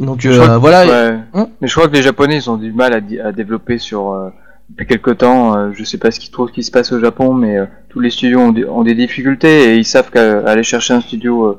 [0.00, 1.18] Donc euh, que- voilà, ouais.
[1.34, 4.12] Hein Mais je crois que les Japonais ils ont du mal à, à développer sur
[4.12, 4.28] euh,
[4.70, 5.56] depuis quelque temps.
[5.56, 7.66] euh, je sais pas ce qui trop ce qui se passe au Japon, mais euh,
[7.88, 11.46] tous les studios ont des, ont des difficultés et ils savent qu'aller chercher un studio
[11.46, 11.58] euh,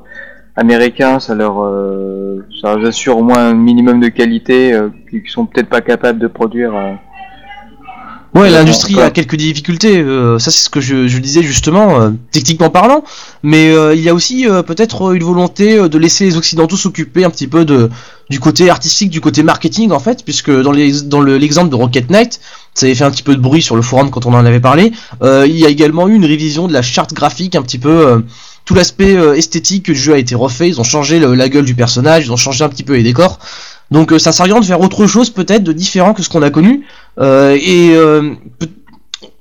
[0.56, 5.28] américain, ça leur euh, ça leur assure au moins un minimum de qualité euh, qu'ils
[5.28, 6.74] sont peut-être pas capables de produire.
[8.34, 8.38] Euh.
[8.38, 9.98] Ouais, Ouais, l'industrie a quelques difficultés.
[9.98, 13.02] euh, ça, c'est ce que je, je disais justement, euh, techniquement parlant.
[13.42, 16.76] Mais euh, il y a aussi euh, peut-être une volonté euh, de laisser les occidentaux
[16.76, 17.90] s'occuper un petit peu de
[18.28, 21.74] du côté artistique, du côté marketing en fait, puisque dans les dans le- l'exemple de
[21.74, 22.40] Rocket Knight,
[22.74, 24.60] ça avait fait un petit peu de bruit sur le forum quand on en avait
[24.60, 24.92] parlé.
[25.22, 28.06] euh, il y a également eu une révision de la charte graphique, un petit peu.
[28.06, 28.20] euh,
[28.66, 31.64] tout l'aspect euh, esthétique du jeu a été refait, ils ont changé le- la gueule
[31.64, 33.40] du personnage, ils ont changé un petit peu les décors.
[33.90, 36.82] Donc euh, ça s'oriente vers autre chose peut-être de différent que ce qu'on a connu.
[37.20, 38.34] Euh, et euh,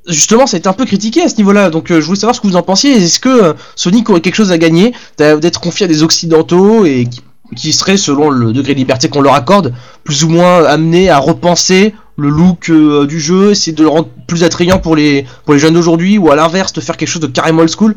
[0.08, 1.70] justement, ça a été un peu critiqué à ce niveau-là.
[1.70, 2.92] Donc, euh, je voulais savoir ce que vous en pensiez.
[2.92, 7.06] Est-ce que euh, Sonic aurait quelque chose à gagner d'être confié à des occidentaux et
[7.06, 7.22] qui,
[7.56, 11.20] qui seraient, selon le degré de liberté qu'on leur accorde, plus ou moins amenés à
[11.20, 15.54] repenser le look euh, du jeu, essayer de le rendre plus attrayant pour les pour
[15.54, 17.96] les jeunes d'aujourd'hui, ou à l'inverse, de faire quelque chose de carrément old school?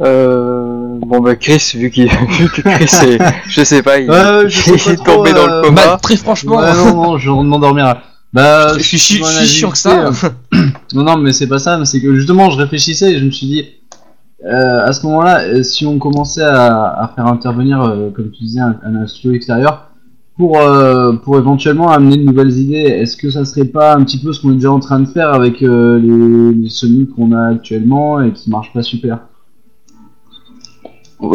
[0.00, 2.08] Euh, bon bah Chris, vu qu'il
[2.52, 5.32] Chris est, je sais pas, il, Ouais, ouais, je sais il pas est trop, tombé
[5.32, 5.86] dans le coma.
[5.86, 7.96] Bah, très franchement, Ouais, non, non, je vais m'endormir.
[8.32, 10.08] Bah, je suis si avis chiant que ça.
[10.08, 10.12] euh,
[10.94, 13.30] Non, non, mais c'est pas ça, mais c'est que justement, je réfléchissais et je me
[13.30, 13.64] suis dit,
[14.44, 18.44] euh, à ce moment-là, euh, si on commençait à, à faire intervenir, euh, comme tu
[18.44, 19.90] disais, un, un studio extérieur,
[20.36, 24.18] pour, euh, pour éventuellement amener de nouvelles idées, est-ce que ça serait pas un petit
[24.18, 28.20] peu ce qu'on est déjà en train de faire avec les, les qu'on a actuellement
[28.20, 29.18] et qui marchent pas super?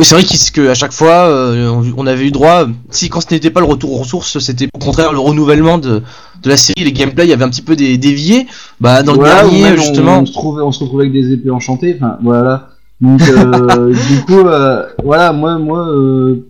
[0.02, 2.66] C'est vrai qu'à chaque fois, euh, on- avait eu droit.
[2.90, 6.02] Si quand ce n'était pas le retour aux ressources, c'était au contraire le renouvellement de,
[6.42, 6.84] de la série.
[6.84, 8.48] Les gameplays avaient un petit peu des, dévié.
[8.80, 10.20] Bah dans Voilà, le dernier, on- justement.
[10.20, 12.70] on, se on se retrouve avec des épées enchantées, enfin voilà.
[13.02, 16.46] Donc euh, du coup, euh, voilà, moi, moi, euh,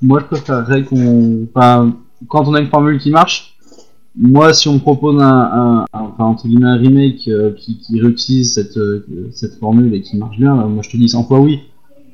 [0.00, 1.92] moi, je préférerais qu'on, enfin,
[2.28, 3.54] quand on a une formule qui marche,
[4.18, 8.00] moi, si on me propose un, un, un- enfin entre guillemets un remake qui, qui
[8.00, 8.78] réutilise cette,
[9.32, 11.60] cette formule et qui marche bien, moi je te dis 100 fois oui.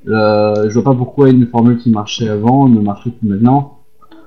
[0.09, 3.79] Euh, je vois pas pourquoi une formule qui marchait avant ne marcherait plus maintenant.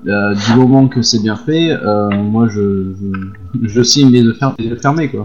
[0.08, 4.24] Euh, du moment que c'est bien fait, euh, moi je, je, je signe les
[4.80, 5.24] fermés quoi.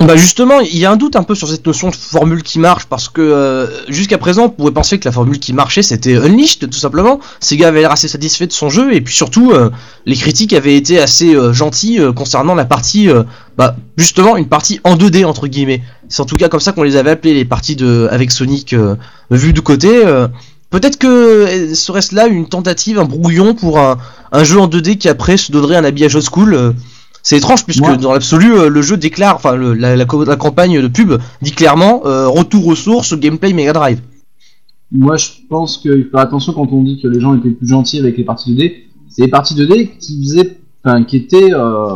[0.00, 2.60] Bah justement, il y a un doute un peu sur cette notion de formule qui
[2.60, 6.14] marche parce que euh, jusqu'à présent, on pouvait penser que la formule qui marchait c'était
[6.14, 7.18] Unleashed tout simplement.
[7.40, 9.70] Sega avait l'air assez satisfait de son jeu et puis surtout, euh,
[10.06, 13.24] les critiques avaient été assez euh, gentilles euh, concernant la partie, euh,
[13.56, 15.82] bah justement une partie en 2D entre guillemets.
[16.08, 18.76] C'est en tout cas comme ça qu'on les avait appelées les parties de avec Sonic
[19.30, 19.90] vues de côté.
[20.70, 23.98] Peut-être que serait-ce là une tentative, un brouillon pour un,
[24.32, 26.74] un jeu en 2D qui après se donnerait un habillage old school.
[27.28, 30.80] C'est étrange puisque dans l'absolu euh, le jeu déclare, enfin la, la co- la campagne
[30.80, 31.12] de pub
[31.42, 34.00] dit clairement euh, retour aux sources, gameplay Mega Drive.
[34.90, 37.68] Moi, je pense qu'il faut faire attention quand on dit que les gens étaient plus
[37.68, 38.72] gentils avec les parties 2D.
[39.10, 41.86] C'est les parties 2D qui faisaient, enfin, qui étaient euh,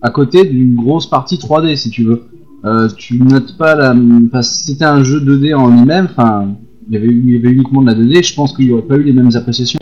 [0.00, 2.22] à côté d'une grosse partie 3D, si tu veux.
[2.64, 3.92] Euh, tu notes pas la,
[4.28, 6.48] enfin, c'était un jeu 2D en lui-même, enfin,
[6.88, 8.22] il y avait, il y avait uniquement de la 2D.
[8.24, 9.80] Je pense qu'il n'y aurait pas eu les mêmes appréciations.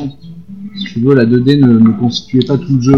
[0.79, 2.97] Si tu veux, la 2D ne, ne constituait pas tout le jeu.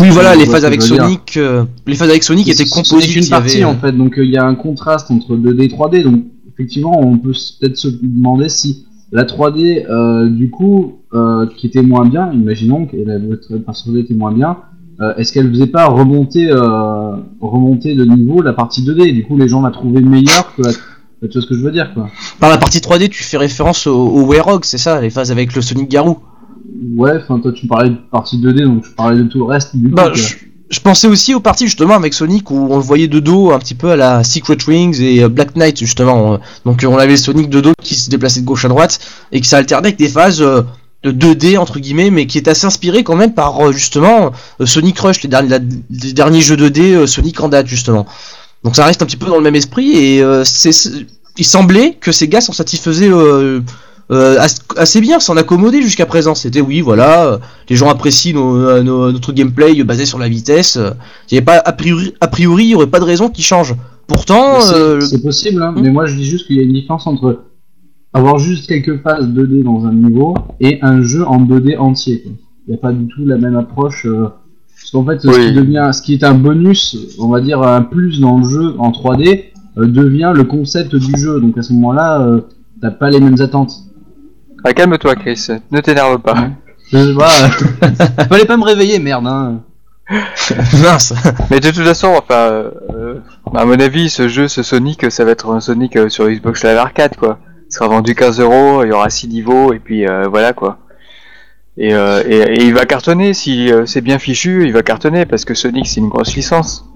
[0.00, 0.82] Oui voilà, tu les phases avec.
[0.82, 3.10] Sonic, euh, les phases avec Sonic étaient composites.
[3.10, 5.36] C'est une avait, partie euh, en fait, donc euh, il y a un contraste entre
[5.36, 6.02] 2D et 3D.
[6.02, 11.66] Donc effectivement, on peut peut-être se demander si la 3D, euh, du coup, euh, qui
[11.66, 14.58] était moins bien, imaginons que la votre version 3D était moins bien,
[15.00, 19.38] euh, est-ce qu'elle faisait pas remonter, euh, remonter de niveau la partie 2D Du coup,
[19.38, 20.72] les gens la trouvaient meilleure que la...
[21.20, 23.86] Tu vois ce que je veux dire, quoi Par la partie 3D, tu fais référence
[23.88, 26.18] au, au Wayrog, c'est ça, les phases avec le Sonic Garou.
[26.96, 29.74] Ouais, enfin, toi, tu parlais de partie 2D, donc je parlais de tout le reste.
[29.76, 30.34] Du Bah, je,
[30.70, 33.58] je pensais aussi aux parties justement avec Sonic où on le voyait de dos un
[33.58, 36.38] petit peu à la Secret Wings et euh, Black Knight justement.
[36.64, 38.98] Donc on avait Sonic de dos qui se déplaçait de gauche à droite
[39.32, 40.62] et que ça alternait avec des phases euh,
[41.04, 44.32] de 2D entre guillemets mais qui est assez inspiré quand même par euh, justement
[44.64, 45.58] Sonic Rush, les derniers, la-
[45.90, 48.04] les derniers jeux 2D euh, Sonic en date justement.
[48.62, 50.90] Donc ça reste un petit peu dans le même esprit et euh, c'est-
[51.38, 53.60] il semblait que ces gars s'en satisfaisaient euh,
[54.10, 56.34] euh, as- assez bien, s'en accommodaient jusqu'à présent.
[56.34, 60.28] C'était oui voilà, euh, les gens apprécient nos- euh, nos- notre gameplay basé sur la
[60.28, 60.76] vitesse.
[60.76, 60.90] euh,
[61.30, 63.42] il y avait pas a priori, a priori, il y aurait pas de raison qui
[63.42, 63.74] change.
[64.06, 65.82] Pourtant, C'est- euh, possible, hein, Hmm.
[65.82, 67.44] mais moi je dis juste qu'il y a une différence entre
[68.14, 72.22] avoir juste quelques phases 2D dans un niveau et un jeu en 2D entier.
[72.66, 74.06] Il n'y a pas du tout la même approche.
[74.06, 74.28] euh,
[74.80, 77.82] parce qu'en fait, ce qui devient, ce qui est un bonus, on va dire un
[77.82, 81.40] plus dans le jeu en 3D, euh, devient le concept du jeu.
[81.40, 82.40] Donc à ce moment-là, euh,
[82.80, 83.72] t'as pas les mêmes attentes.
[84.64, 85.48] Ah, calme-toi, Chris.
[85.70, 86.50] Ne t'énerve pas.
[86.90, 89.26] Je sais pas, euh, fallait pas me réveiller, merde.
[89.26, 89.60] Hein.
[90.82, 91.12] mince.
[91.50, 93.20] Mais de toute façon, enfin, euh,
[93.54, 96.64] à mon avis, ce jeu, ce Sonic, ça va être un Sonic euh, sur Xbox
[96.64, 97.38] Live Arcade, quoi.
[97.70, 100.78] Il sera vendu 15 euros, il y aura 6 niveaux, et puis euh, voilà, quoi.
[101.76, 105.26] Et, euh, et, et il va cartonner, si euh, c'est bien fichu, il va cartonner,
[105.26, 106.87] parce que Sonic, c'est une grosse licence.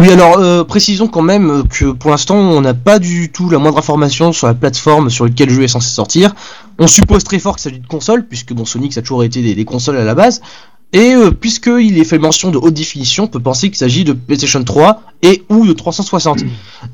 [0.00, 3.50] Oui, alors euh, précisons quand même euh, que pour l'instant, on n'a pas du tout
[3.50, 6.34] la moindre information sur la plateforme sur laquelle le jeu est censé sortir.
[6.78, 9.42] On suppose très fort qu'il s'agit de console, puisque bon, Sonic ça a toujours été
[9.42, 10.40] des, des consoles à la base.
[10.94, 14.14] Et euh, puisqu'il est fait mention de haute définition, on peut penser qu'il s'agit de
[14.14, 16.40] PlayStation 3 et ou de 360.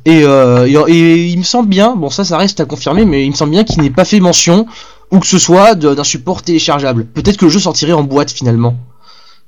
[0.04, 3.24] Et, euh, et, et il me semble bien, bon ça ça reste à confirmer, mais
[3.24, 4.66] il me semble bien qu'il n'ait pas fait mention
[5.12, 7.06] ou que ce soit d'un support téléchargeable.
[7.06, 8.74] Peut-être que le jeu sortirait en boîte finalement.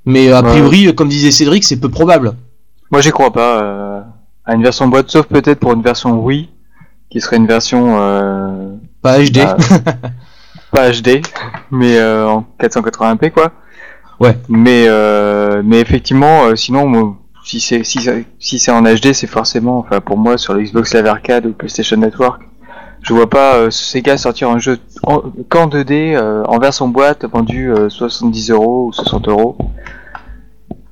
[0.05, 2.37] Mais a priori, comme disait Cédric, c'est peu probable.
[2.90, 4.01] Moi, j'y crois pas euh,
[4.44, 6.51] à une version boîte, sauf peut-être pour une version Wii,
[7.11, 9.38] qui serait une version euh, Pas HD.
[9.38, 9.57] bah,
[10.70, 11.22] pas HD,
[11.70, 13.53] mais euh, en 480p, quoi.
[14.20, 14.37] Ouais.
[14.49, 17.99] Mais euh, mais effectivement, sinon, moi, si c'est si,
[18.38, 21.53] si c'est en HD, c'est forcément, enfin pour moi, sur le Xbox Live Arcade ou
[21.53, 22.42] PlayStation Network,
[23.03, 27.70] je vois pas Sega sortir un jeu en, qu'en 2D euh, en version boîte vendu
[27.72, 29.57] euh, 70 euros ou 60 euros.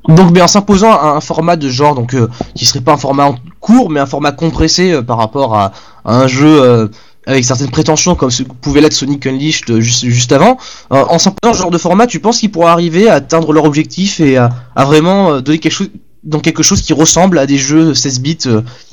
[0.09, 3.91] Donc, en s'imposant un, format de genre, donc euh, qui serait pas un format court,
[3.91, 5.73] mais un format compressé euh, par rapport à,
[6.05, 6.89] à un jeu euh,
[7.27, 10.59] avec certaines prétentions comme ce que pouvait l'être Sonic Unleashed euh, juste, juste avant.
[10.93, 13.65] Euh, en s'imposant ce genre de format, tu penses qu'ils pourront arriver à atteindre leur
[13.65, 15.91] objectif et à, à vraiment euh, donner quelque chose
[16.23, 18.39] dans quelque chose qui ressemble à des jeux 16 bits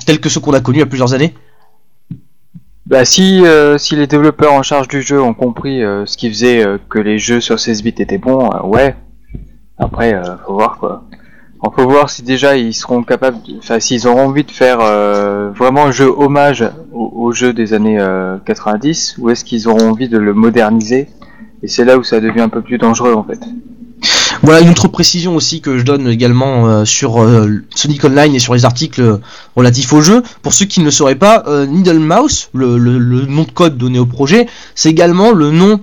[0.06, 1.34] tels que ceux qu'on a connus il y a plusieurs années?
[2.86, 6.28] Bah si euh, si les développeurs en charge du jeu ont compris euh, ce qui
[6.30, 8.96] faisait euh, que les jeux sur 16 bits étaient bons, ouais.
[9.82, 11.04] Après, euh, faut voir quoi.
[11.64, 15.52] On faut voir si déjà ils seront capables, enfin s'ils auront envie de faire euh,
[15.56, 20.10] vraiment un jeu hommage au, jeu des années euh, 90, ou est-ce qu'ils auront envie
[20.10, 21.08] de le moderniser?
[21.64, 23.40] Et c'est là où ça devient un peu plus dangereux en fait.
[24.44, 28.40] Voilà une autre précision aussi que je donne également euh, sur euh, Sonic Online et
[28.40, 29.18] sur les articles euh,
[29.56, 30.24] relatifs au jeu.
[30.42, 32.78] Pour ceux qui ne le sauraient pas, euh, Needle Mouse, le
[33.28, 35.80] nom de code donné au projet, c'est également le nom,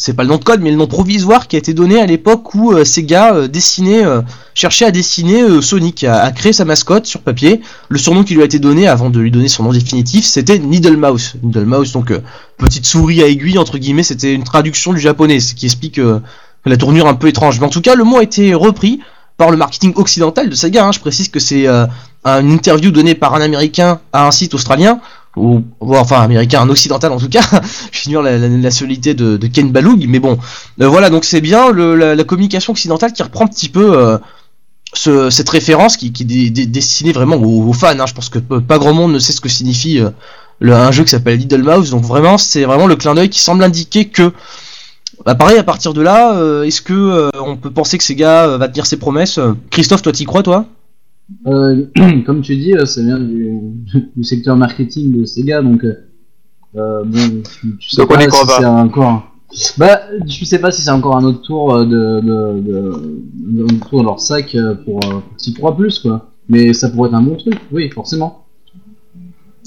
[0.00, 2.06] c'est pas le nom de code, mais le nom provisoire qui a été donné à
[2.06, 4.22] l'époque où euh, Sega euh, dessinait, euh,
[4.54, 7.60] cherchait à dessiner euh, Sonic, à, créer sa mascotte sur papier.
[7.90, 10.58] Le surnom qui lui a été donné avant de lui donner son nom définitif, c'était
[10.58, 11.34] Needle Mouse.
[11.42, 12.20] Needle Mouse, donc euh,
[12.56, 16.00] petite souris à aiguille entre guillemets, c'était une traduction du japonais, ce qui explique
[16.64, 17.60] la tournure un peu étrange.
[17.60, 19.00] Mais en tout cas, le mot a été repris
[19.36, 20.86] par le marketing occidental de Sega.
[20.86, 20.92] hein.
[20.92, 25.00] Je précise que c'est une interview donnée par un américain à un site australien,
[25.36, 27.42] ou enfin américain, un occidental en tout cas.
[27.92, 30.38] J'ignore la, la nationalité de, Ken Baloug, mais bon,
[30.80, 31.08] Euh, voilà.
[31.10, 33.96] Donc c'est bien la, communication occidentale qui reprend un petit peu.
[33.96, 34.18] euh,
[34.92, 38.06] ce- cette référence qui, est destinée vraiment aux, fans, hein.
[38.06, 40.10] je pense que pas grand monde ne sait ce que signifie euh,
[40.62, 43.62] un jeu qui s'appelle Little Mouse, donc vraiment c'est vraiment le clin d'œil qui semble
[43.62, 44.32] indiquer que
[45.24, 48.68] bah pareil, à partir de là, est-ce que on peut penser que Sega euh, va
[48.68, 49.38] tenir ses promesses?
[49.70, 50.66] Christophe, toi t'y crois, toi?
[51.46, 51.86] Euh,
[52.26, 53.58] comme tu dis, euh, ça vient du,
[54.16, 55.94] du secteur marketing de Sega, donc euh,
[56.76, 59.26] euh, bon, tu, tu sais Donc pas si c'est encore.
[59.78, 63.78] Bah, tu sais pas si c'est encore un autre tour de, de, de, de, un
[63.88, 66.30] tour de leur sac pour euh, s'y croire plus quoi.
[66.48, 68.44] Mais ça pourrait être un bon truc, oui, forcément.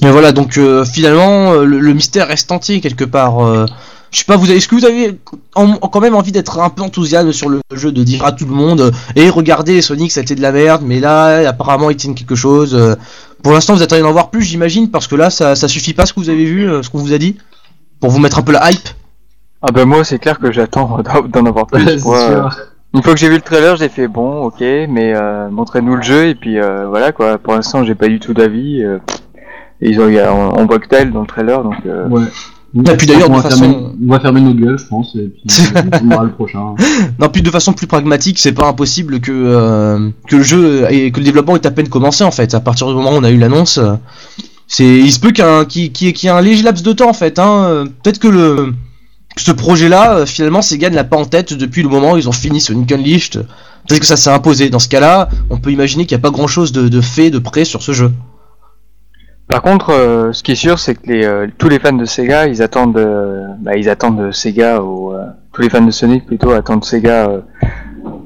[0.02, 3.68] Et voilà, donc euh, finalement, le, le mystère reste entier quelque part.
[4.14, 5.20] Je sais pas, vous avez, est-ce que vous avez
[5.56, 8.32] en- en- quand même envie d'être un peu enthousiaste sur le jeu, de dire à
[8.32, 11.48] tout le monde, euh, et regardez Sonic, ça a été de la merde, mais là,
[11.50, 12.76] apparemment, il tient quelque chose.
[12.76, 12.96] euh.
[13.42, 16.06] pour l'instant, vous attendez d'en voir plus, j'imagine, parce que là, ça, ça suffit pas
[16.06, 17.38] ce que vous avez vu, euh, ce qu'on vous a dit?
[18.00, 18.88] pour vous mettre un peu la hype?
[19.62, 21.86] Ah bah moi c'est clair que j'attends d'en- d'en avoir plus.
[21.86, 22.50] c'est Moi, sûr.
[22.94, 26.02] une fois que j'ai vu le trailer, j'ai fait bon, ok, mais euh, montrez-nous le
[26.02, 27.38] jeu et puis euh, voilà quoi.
[27.38, 28.84] Pour l'instant, j'ai pas du tout d'avis.
[28.84, 28.98] euh,
[29.82, 31.76] et ils ont, il y a- on, on voit que tel dans le trailer, donc
[31.86, 32.24] euh, Ouais.
[32.76, 35.16] Et puis d'ailleurs, on de va, façon- fermer, on va fermer nos gueules, je pense,
[35.16, 35.44] et puis
[36.04, 36.74] on verra le prochain.
[37.20, 41.12] Non, puis de façon plus pragmatique, c'est pas impossible que euh, que le jeu et
[41.12, 42.54] que le développement est à peine commencé en fait.
[42.56, 43.80] À partir du moment où on a eu l'annonce,
[44.68, 47.14] c'est il se peut qu'il y, ait un- y ait- léger laps de temps en
[47.14, 47.38] fait.
[47.38, 47.86] Hein.
[48.02, 48.74] Peut-être que le
[49.36, 52.18] que ce projet-là, euh, finalement, Sega ne l'a pas en tête depuis le moment où
[52.18, 53.46] ils ont fini Sonic Unleashed.
[53.88, 54.70] Peut-être que ça s'est imposé.
[54.70, 57.40] Dans ce cas-là, on peut imaginer qu'il n'y a pas grand-chose de, de fait, de
[57.40, 58.12] prêt sur ce jeu.
[59.50, 62.06] Par contre, euh, ce qui est sûr, c'est que les, euh, tous les fans de
[62.06, 65.14] Sega, ils attendent, euh, bah, ils attendent Sega, ou
[65.52, 67.30] tous les fans de Sonic plutôt attendent Sega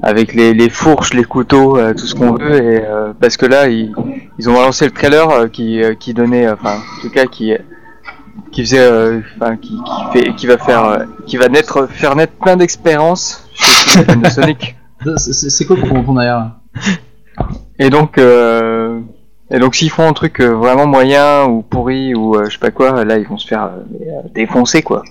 [0.02, 2.82] avec les, les fourches, les couteaux, tout ce qu'on veut, et
[3.20, 3.92] parce que là, ils,
[4.38, 7.52] ils ont lancé le trailer qui, qui donnait, enfin, en tout cas, qui,
[8.52, 12.56] qui faisait, enfin, qui, qui fait, qui va faire, qui va naître, faire naître plein
[12.56, 14.76] d'expériences chez les fans de Sonic.
[15.16, 16.60] C'est- quoi entend derrière là
[17.78, 19.00] Et donc, euh,
[19.50, 22.58] et donc s'ils font un truc euh, vraiment moyen ou pourri ou euh, je sais
[22.58, 25.02] pas quoi, là ils vont se faire euh, mais, défoncer quoi.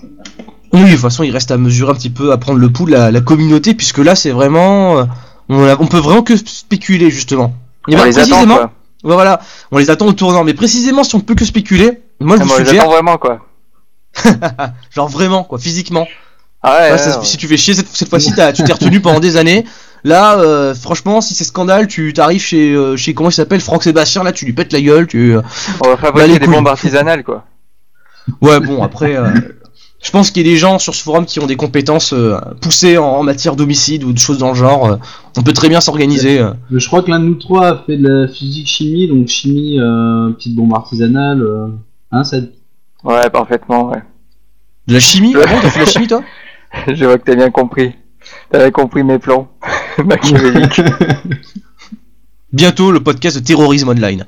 [0.72, 2.84] Oui, de toute façon, il reste à mesurer un petit peu, à prendre le pouls
[2.84, 5.06] de la, la communauté, puisque là, c'est vraiment,
[5.48, 7.54] on, a- on peut vraiment que spéculer justement.
[7.88, 8.64] Et on ben, les attend précisément, quoi.
[9.02, 9.40] Ouais, voilà,
[9.72, 10.44] on les attend au tournant.
[10.44, 12.90] Mais précisément, si on peut que spéculer, moi je Ah, vous on les suggère, attend
[12.92, 13.38] vraiment quoi.
[14.94, 16.06] genre vraiment, quoi, physiquement.
[16.62, 16.84] Ah ouais.
[16.86, 17.24] Ouais, ouais, ça- ouais.
[17.24, 19.64] si tu fais chier cette, cette fois-ci, tu t'es retenu pendant des années.
[20.04, 23.82] Là, euh, franchement, si c'est scandale, tu t'arrives chez, euh, chez comment il s'appelle, Franck
[23.82, 25.34] Sébastien, là, tu lui pètes la gueule, tu.
[25.36, 25.42] euh,
[25.80, 27.44] On va Bah, fabriquer les des bombes artisanales quoi.
[28.42, 29.28] Ouais, bon, après, euh,
[30.02, 32.36] je pense qu'il y a des gens sur ce forum qui ont des compétences euh,
[32.60, 34.86] poussées en, en matière d'homicide ou de choses dans le genre.
[34.86, 34.96] euh,
[35.36, 36.38] on peut très bien s'organiser.
[36.40, 36.52] euh.
[36.70, 40.30] Je crois que l'un de nous trois a fait de la physique-chimie, donc chimie, euh,
[40.32, 41.42] petite bombe artisanale.
[41.42, 41.68] Euh...
[42.12, 42.36] Hein, ça...
[43.04, 43.90] Ouais, parfaitement.
[43.90, 44.02] Ouais.
[44.86, 45.34] De la chimie?
[45.42, 46.22] Ah bon, t'as fait de la chimie, toi?
[46.86, 47.92] Je vois que t'as bien compris.
[48.50, 49.48] T'avais compris mes plans
[52.52, 54.24] Bientôt le podcast de terrorisme online.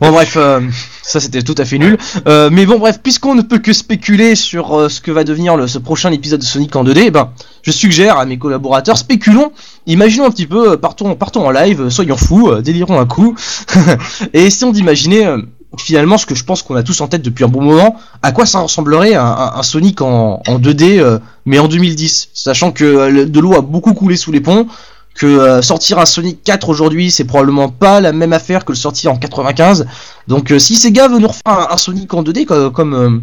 [0.00, 0.60] bon bref, euh,
[1.02, 1.96] ça c'était tout à fait nul.
[2.26, 5.56] Euh, mais bon bref, puisqu'on ne peut que spéculer sur euh, ce que va devenir
[5.56, 7.30] le, ce prochain épisode de Sonic en 2D, eh ben,
[7.62, 9.52] je suggère à mes collaborateurs, spéculons,
[9.86, 13.36] imaginons un petit peu, partons, partons en live, soyons fous, délirons un coup,
[14.32, 15.36] et essayons d'imaginer
[15.78, 17.96] euh, finalement ce que je pense qu'on a tous en tête depuis un bon moment,
[18.22, 22.84] à quoi ça ressemblerait un, Sonic en, en 2D, euh, mais en 2010, sachant que
[22.84, 24.66] euh, de l'eau a beaucoup coulé sous les ponts,
[25.14, 28.76] que euh, sortir un Sonic 4 aujourd'hui, c'est probablement pas la même affaire que le
[28.76, 29.86] sortir en 95.
[30.28, 33.22] Donc si Sega veut nous refaire un, Sonic en 2D co- comme,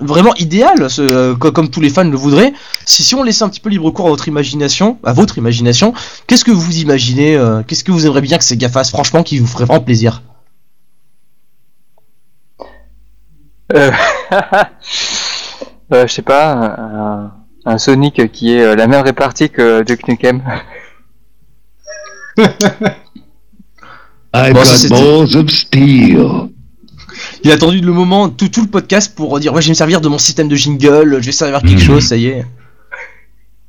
[0.00, 0.86] vraiment idéal,
[1.40, 2.52] comme tous les fans le voudraient,
[2.86, 5.94] si, si on laissait un petit peu libre cours à votre imagination, à votre imagination,
[6.28, 7.36] qu'est-ce que vous imaginez,
[7.66, 10.22] qu'est-ce que vous aimeriez bien que Sega fasse, franchement, qui vous ferait vraiment plaisir?
[13.74, 13.90] Euh,
[15.92, 17.32] euh, je sais pas, un,
[17.64, 20.42] un Sonic qui est euh, la même répartie que Duke Nukem.
[24.34, 26.48] I've Bon, ça, got c'était- balls of steel.
[27.44, 29.74] Il a attendu le moment, tout, tout le podcast pour dire ouais, je vais me
[29.76, 31.86] servir de mon système de jingle, je vais servir quelque Mhm.
[31.86, 32.46] chose, ça y est.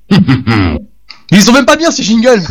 [1.32, 2.44] Ils sont même pas bien ces jingles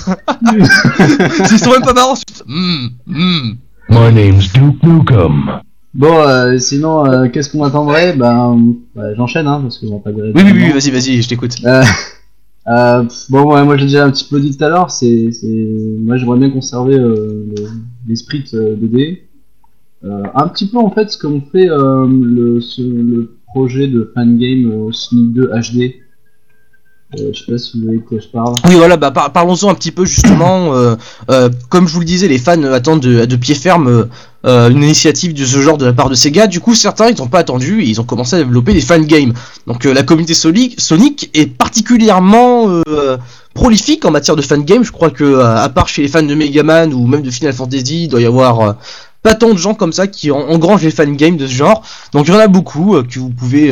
[1.50, 2.14] Ils sont même pas marrants
[2.46, 3.52] Hmm, hmm.
[3.88, 5.60] My name's Duke Nukem.
[5.94, 8.16] Bon, euh, sinon, euh, qu'est-ce qu'on attendrait?
[8.16, 8.74] Ben,
[9.16, 11.56] j'enchaîne, hein, parce que on va pas Oui, oui, oui, vas-y, vas-y, je t'écoute.
[11.64, 11.82] Euh,
[12.68, 15.46] euh, bon, ouais, moi j'ai déjà un petit peu dit tout à l'heure, c'est, c'est,
[16.00, 17.68] moi j'aimerais bien conserver euh, le-
[18.08, 19.18] l'esprit euh, 2D.
[20.04, 24.10] Euh, un petit peu en fait ce qu'on fait euh, le, ce- le projet de
[24.14, 25.94] fangame Sonic 2 HD.
[27.18, 28.54] Euh, je sais pas si vous voyez de quoi je parle.
[28.66, 30.74] Oui, voilà, bah par- parlons-en un petit peu justement.
[30.74, 30.96] euh,
[31.30, 34.04] euh, comme je vous le disais, les fans attendent de, pied ferme euh,
[34.46, 36.46] euh, une initiative de ce genre de la part de Sega.
[36.46, 39.04] Du coup, certains ils n'ont pas attendu et ils ont commencé à développer des fan
[39.04, 39.34] games.
[39.66, 42.80] Donc la communauté Sonic, est particulièrement
[43.54, 44.82] prolifique en matière de fan games.
[44.84, 47.52] Je crois que à part chez les fans de Mega Man ou même de Final
[47.52, 48.76] Fantasy, il doit y avoir
[49.22, 51.82] pas tant de gens comme ça qui en- engrangent les fan games de ce genre.
[52.12, 53.70] Donc il y en a beaucoup que vous pouvez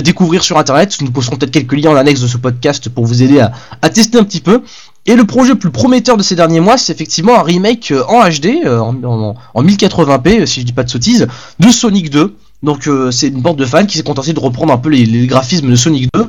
[0.00, 0.96] découvrir sur internet.
[1.00, 4.18] Nous posterons peut-être quelques liens en annexe de ce podcast pour vous aider à, tester
[4.18, 4.62] un petit peu.
[5.06, 8.04] Et le projet le plus prometteur de ces derniers mois, c'est effectivement un remake euh,
[8.08, 11.26] en HD, euh, en, en- en 1080p, si je dis pas de sottises,
[11.58, 12.34] de Sonic 2.
[12.62, 15.26] Donc euh, c'est une bande de fans qui s'est contentée de reprendre un peu les,
[15.26, 16.26] graphismes de Sonic 2,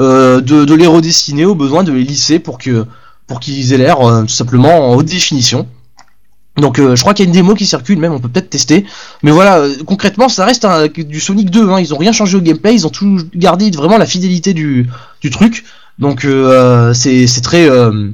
[0.00, 4.28] euh, de, les redessiner au besoin, de les lisser pour qu'ils aient l'air euh, tout
[4.28, 5.66] simplement en haute définition.
[6.58, 8.50] Donc euh, je crois qu'il y a une démo qui circule même, on peut peut-être
[8.50, 8.84] tester.
[9.22, 10.66] Mais voilà, euh, concrètement ça reste
[10.98, 13.96] du Sonic 2, hein, ils ont rien changé au gameplay, ils ont tout gardé vraiment
[13.96, 14.86] la fidélité du,
[15.20, 15.64] du truc.
[15.98, 18.10] Donc euh, c'est c'est très euh,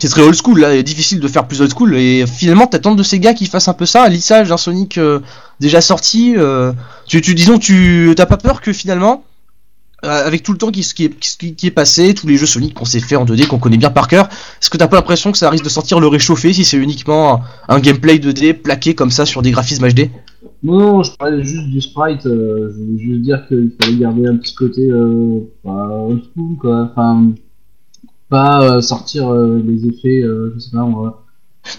[0.00, 2.94] c'est très old school là, est difficile de faire plus old school et finalement t'attends
[2.94, 5.20] de ces gars qui fassent un peu ça, un lissage d'un Sonic euh,
[5.60, 6.34] déjà sorti.
[6.36, 6.72] euh,
[7.06, 9.29] tu, tu disons tu t'as pas peur que finalement euh,
[10.02, 12.74] avec tout le temps qui, qui, est, qui, qui est passé, tous les jeux Sonic
[12.74, 14.26] qu'on s'est fait en 2D, qu'on connaît bien par cœur,
[14.60, 17.34] est-ce que t'as pas l'impression que ça risque de sentir le réchauffer si c'est uniquement
[17.34, 17.40] un,
[17.76, 20.10] un gameplay 2D plaqué comme ça sur des graphismes HD
[20.62, 22.24] Non, non, je parlais juste du sprite.
[22.26, 26.56] euh, je voulais juste dire qu'il fallait garder un petit côté euh, pas old school,
[26.58, 26.88] quoi.
[26.90, 27.32] Enfin,
[28.28, 31.24] pas euh, sortir euh, les effets, euh, je sais pas, moi.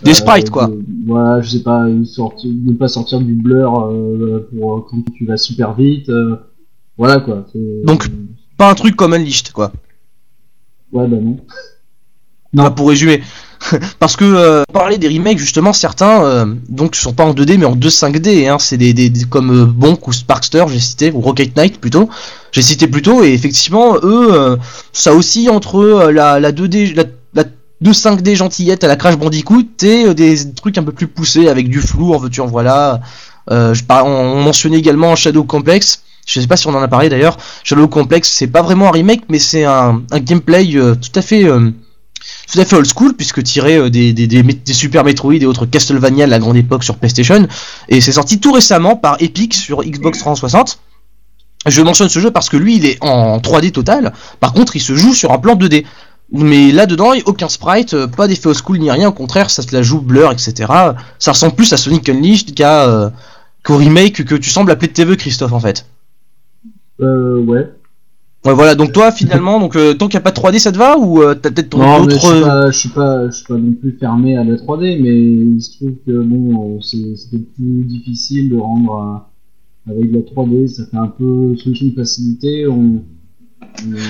[0.03, 0.67] Des euh, sprites, quoi.
[0.67, 5.25] de- voilà, je sais pas, ne pas sortir du blur euh, pour euh, quand tu
[5.25, 6.09] vas super vite.
[7.01, 7.45] Voilà, quoi.
[7.83, 8.07] Donc-
[8.57, 9.71] Pas un truc comme Unleashed, quoi.
[10.93, 11.37] Ouais, bah non.
[12.53, 12.69] Non.
[12.71, 13.23] pour résumer.
[13.99, 17.65] Parce que euh, parler des remakes justement certains euh, donc sont pas en 2D mais
[17.65, 21.21] en 2.5D hein, c'est des, des, des- comme euh, Bonk ou Sparkster j'ai cité ou
[21.21, 22.09] Rocket Knight plutôt
[22.51, 24.57] j'ai cité plutôt et effectivement eux euh,
[24.93, 27.03] ça oscille entre euh, la, la 2D la,
[27.35, 27.43] la
[27.83, 31.79] 2.5D gentillette à la Crash Bandicoot et des trucs un peu plus poussés avec du
[31.81, 32.99] flou en veux-tu en voilà
[33.49, 37.09] je on, on mentionnait également Shadow Complex je sais pas si on en a parlé
[37.09, 37.37] d'ailleurs.
[37.63, 41.45] Shadow Complex c'est pas vraiment un remake mais c'est un, gameplay euh, tout à fait
[41.45, 41.71] euh,
[42.51, 46.31] tout à fait old school puisque tiré euh, des, Super Metroid et autres Castlevania de
[46.31, 47.47] la grande époque sur PlayStation.
[47.89, 50.79] Et c'est sorti tout récemment par Epic sur Xbox 360
[51.67, 54.13] je mentionne ce jeu parce que lui il est en 3D total.
[54.39, 55.85] Par contre il se joue sur un plan 2D
[56.31, 59.09] mais là dedans il y a aucun sprite pas d'effet old school ni rien.
[59.09, 60.71] Au contraire ça se la joue blur etc
[61.19, 63.09] ça ressemble plus à Sonic Unleashed qu'à euh,
[63.63, 65.85] qu'au remake que tu sembles appeler de tes vœux Christophe en fait
[67.01, 67.67] Euh, ouais.
[68.45, 70.71] ouais voilà donc toi finalement donc euh, tant qu'il n'y a pas de 3D ça
[70.71, 73.35] te va ou euh, t'as peut-être ton Non, je autre pas, je suis pas, je
[73.37, 76.79] suis pas non plus fermé à la 3D, mais il se trouve que bon, euh,
[76.81, 79.23] c'est c'était plus difficile de rendre
[79.87, 82.67] euh, avec la 3D, ça fait un peu solution de facilité.
[82.67, 83.01] On, on-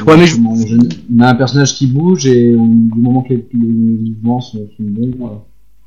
[0.08, 2.58] Ouais, mais je- comment, on, on a un personnage qui bouge et du
[3.00, 5.30] moment que les, les mouvements sont, sont bons, euh,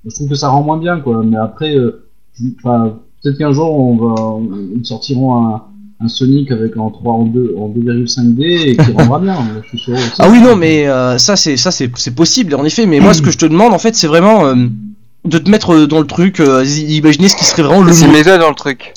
[0.06, 1.22] je trouve que ça rend moins bien, quoi.
[1.24, 2.02] Mais après, euh,
[2.62, 4.38] peut-être qu'un jour on va,
[4.76, 5.62] ils sortiront un,
[6.04, 9.36] un Sonic avec en 3 en 2 en 2,5D et qui rendra bien.
[9.62, 9.94] Je suis sûr.
[9.94, 10.10] aussi.
[10.18, 13.14] Ah oui non mais euh, ça c'est ça c'est c'est possible en effet mais moi
[13.14, 14.54] ce que je te demande en fait c'est vraiment euh,
[15.24, 18.06] de te mettre dans le truc euh, imaginer ce qui serait vraiment le C'est
[18.38, 18.92] dans le truc.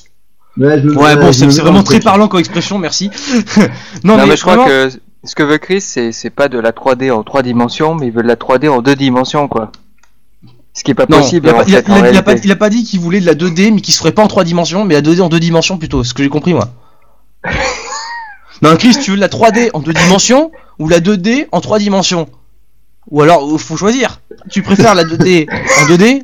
[0.57, 3.09] Ouais, je- Ouais bon c'est vraiment très parlant comme expression merci.
[4.03, 4.89] Non, non, mais, mais, je crois que
[5.23, 8.11] ce que veut Chris, c'est c'est pas de la 3D en 3 dimensions, mais il
[8.13, 9.71] veut de la 3D en 2 dimensions, quoi.
[10.77, 11.57] Ce qui est pas non, possible il a, en
[12.23, 14.43] pas, fait, dit qu'il voulait de la 2D mais qu'il se ferait pas en 3
[14.43, 16.69] dimensions mais la 2D en 2 dimensions plutôt ce que j'ai compris moi.
[18.61, 22.27] non Chris tu veux la 3D en 2 dimensions ou la 2D en 3 dimensions?
[23.09, 26.23] Ou alors euh, faut choisir tu préfères la 2D en 2D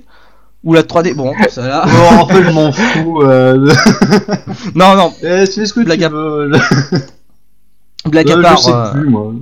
[0.64, 3.22] ou la 3D bon ça là Bon, en fait, je m'en fous.
[3.24, 3.74] Euh...
[4.76, 6.52] non non eh, fais ce que Blague tu à- veux.
[8.06, 9.34] blague à part je sais euh, plus, moi.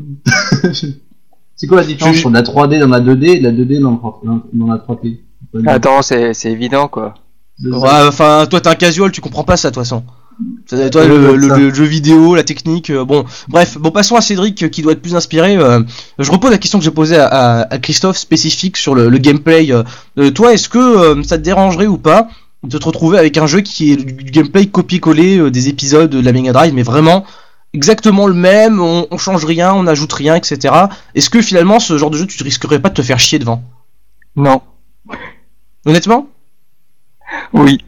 [1.56, 4.68] c'est quoi la différence Je- entre la 3D dans la 2D et la 2D dans,
[4.68, 5.20] la 3D
[5.68, 7.16] Attends, c'est c'est évident, quoi.
[7.64, 10.04] Ouais, enfin, toi t'es un casual, tu comprends pas ça, de toute façon.
[10.68, 14.64] Ça, Toi, Ouais, le, jeu vidéo, la technique, euh, bon, bref, bon, passons à Cédric
[14.64, 15.58] euh, qui doit être plus inspiré.
[15.58, 15.82] euh,
[16.20, 19.18] je repose la question que j'ai posée à, à- à Christophe spécifique sur le, le
[19.18, 19.70] gameplay.
[20.34, 22.30] toi, est-ce que ça te dérangerait ou pas
[22.64, 26.10] de te retrouver avec un jeu qui est du, du gameplay copier-coller euh, des épisodes
[26.12, 27.26] de la Mega Drive, mais vraiment
[27.74, 30.74] exactement le même, on, on change rien, on ajoute rien, etc.
[31.16, 33.64] Est-ce que finalement ce genre de jeu, tu risquerais pas de te faire chier devant?
[34.36, 34.62] Non.
[35.86, 36.28] Honnêtement?
[37.54, 37.80] Oui.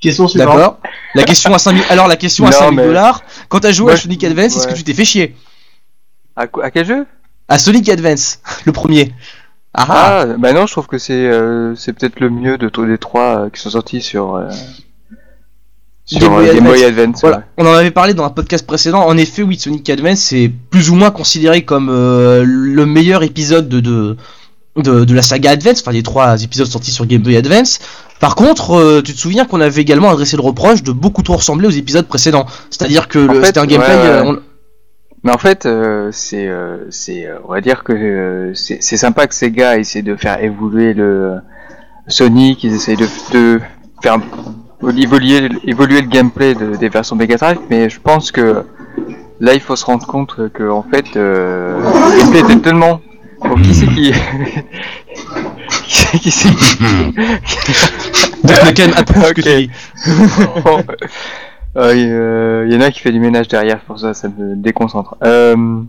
[0.00, 0.56] Question suivante.
[0.56, 0.78] D'accord.
[1.14, 3.22] La question à 5000 alors la question à Non, 5000 mais- dollars.
[3.48, 5.36] Quand t'as joué Moi, à Sonic Advance, est-ce que tu t'es fait chier?
[6.36, 7.06] À, quoi- à quel jeu?
[7.48, 9.12] À Sonic Advance, le premier.
[9.74, 10.20] Ah, ah.
[10.22, 12.98] Ah, bah non, je trouve que c'est euh, c'est peut-être le mieux de tous les
[12.98, 14.48] trois euh, qui sont sortis sur euh,
[16.04, 16.98] sur Game Boy euh, Game Boy Advance.
[17.04, 17.20] Advance.
[17.20, 17.42] Voilà, ouais.
[17.58, 19.02] on en avait parlé dans un podcast précédent.
[19.06, 23.68] En effet, oui, Sonic Advance c'est plus ou moins considéré comme euh, le meilleur épisode
[23.68, 24.16] de, de
[24.76, 27.80] de, de la saga Advance, enfin les trois épisodes sortis sur Game Boy Advance.
[28.20, 31.36] Par contre, euh, tu te souviens qu'on avait également adressé le reproche de beaucoup trop
[31.36, 32.46] ressembler aux épisodes précédents.
[32.70, 33.94] C'est-à-dire que En le- fait, c'était un gameplay.
[33.94, 34.08] ouais, ouais.
[34.08, 34.38] euh, on-
[35.24, 39.50] Mais en fait, euh, c'est euh, c'est on va dire que c'est sympa que ces
[39.50, 41.36] gars essaient de faire évoluer le
[42.08, 43.60] Sonic, ils essayent de, de
[44.02, 44.16] faire
[44.96, 48.62] évoluer évoluer le gameplay de- des versions Mega Drive, mais je pense que
[49.40, 51.76] là il faut se rendre compte que en fait le
[52.18, 53.00] gameplay était tellement
[53.50, 54.12] Bon, qui c'est qui
[55.84, 56.48] qui c'est qui c'est
[58.44, 59.46] Donc, le quand même approuve ce que Ok.
[59.46, 59.70] tu dis.
[60.64, 60.82] Bon,
[61.76, 64.54] euh, Il euh, y en a qui fait du ménage derrière, pour ça, ça me
[64.56, 65.16] déconcentre.
[65.24, 65.82] Euh,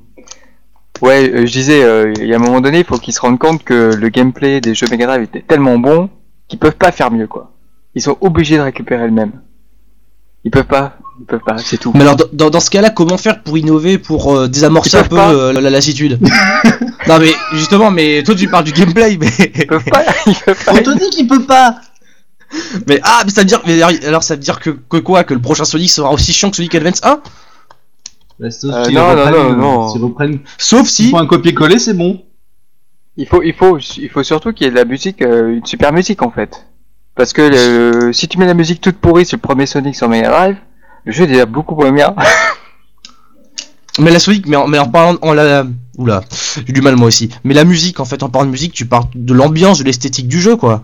[1.01, 3.21] ouais, euh, je disais, euh, il y a un moment donné, il faut qu'ils se
[3.21, 6.09] rendent compte que le gameplay des jeux Mega Drive était tellement bon
[6.47, 7.51] qu'ils peuvent pas faire mieux, quoi.
[7.95, 9.31] Ils sont obligés de récupérer le même.
[10.43, 11.91] Ils peuvent pas, ils peuvent pas, c'est tout.
[11.93, 15.19] Mais alors, dans- dans, ce cas-là, comment faire pour innover, pour euh, désamorcer un peu
[15.19, 16.19] euh, la lassitude?
[17.11, 19.29] Non, mais justement, mais toi tu parles du gameplay, mais.
[19.55, 20.73] Ils peuvent pas, ils peuvent pas.
[20.73, 21.75] On te dit qu'il peut pas
[22.85, 23.61] mais ah, mais ça veut dire.
[23.65, 26.49] Mais alors ça veut dire que, que quoi Que le prochain Sonic sera aussi chiant
[26.49, 27.21] que Sonic Advance 1
[28.39, 29.87] Bah, sauf Euh, non, non, non, non.
[29.87, 31.11] S'ils reprennent, Sauf si.
[31.11, 32.21] font un copier-coller, c'est bon.
[33.15, 35.65] Il faut, il faut, il faut surtout qu'il y ait de la musique, euh, une
[35.65, 36.65] super musique en fait.
[37.15, 40.09] Parce que le- si tu mets la musique toute pourrie sur le premier Sonic sur
[40.09, 40.57] Mega Drive,
[41.05, 42.13] le jeu est déjà beaucoup moins bien.
[43.99, 45.17] Mais la Sonic, mais en, mais en parlant.
[45.21, 45.65] En la...
[46.01, 46.21] Oula,
[46.67, 47.29] j'ai du mal moi aussi.
[47.43, 50.27] Mais la musique, en fait, en parlant de musique, tu parles de l'ambiance, de l'esthétique
[50.27, 50.83] du jeu, quoi.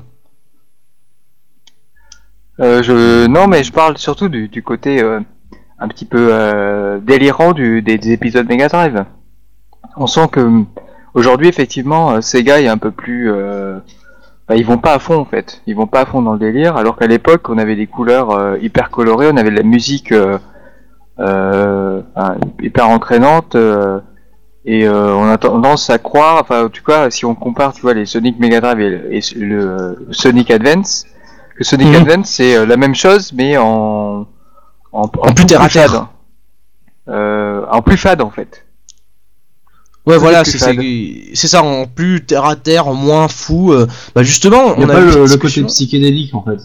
[2.59, 5.19] Euh, je, non, mais je parle surtout du, côté euh,
[5.79, 9.05] un petit peu euh, délirant du, des, des épisodes Mega Drive.
[9.95, 10.63] On sent que
[11.13, 13.31] aujourd'hui, effectivement, Sega est un peu plus.
[14.47, 15.61] Bah, ils vont pas à fond en fait.
[15.67, 16.77] Ils vont pas à fond dans le délire.
[16.77, 20.13] Alors qu'à l'époque, on avait des couleurs hyper colorées, on avait de la musique
[22.61, 23.55] hyper entraînante.
[24.69, 27.93] Et euh, on a tendance à croire, enfin, tu vois, si on compare, tu vois,
[27.95, 31.05] les Sonic Mega Drive et, le- et le Sonic Advance,
[31.57, 31.95] que Sonic Mhm.
[31.95, 34.27] Advance c'est euh, la même chose mais en
[34.93, 35.91] en, en plus terre à terre.
[35.91, 36.01] fade.
[37.09, 38.65] Euh, en plus fade en fait.
[40.05, 40.51] Ouais, Plus voilà, plus
[41.33, 43.73] c'est ça, en plus terre à terre, en moins fou.
[43.73, 46.59] euh, bah justement, Il y a on a pas le, le côté psychédélique en fait.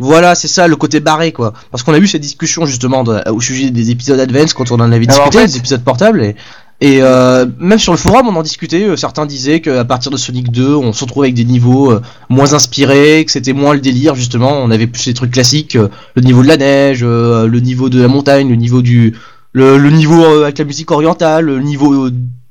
[0.00, 1.52] Voilà, c'est ça, le côté barré, quoi.
[1.72, 4.76] Parce qu'on a eu cette discussion justement de- au sujet des épisodes Advance quand on
[4.76, 6.22] en avait en discuté, fait- des épisodes portables.
[6.22, 6.36] Et,
[6.80, 8.84] et euh, même sur le forum, on en discutait.
[8.84, 12.00] euh, certains disaient qu'à partir de Sonic 2, on se retrouvait avec des niveaux euh,
[12.28, 14.52] moins inspirés, que c'était moins le délire, justement.
[14.62, 17.88] On avait plus les trucs classiques, euh, le niveau de la neige, euh, le niveau
[17.88, 19.14] de la montagne, le niveau du.
[19.52, 22.06] Le, le niveau euh, avec la musique orientale, le niveau.
[22.06, 22.10] euh,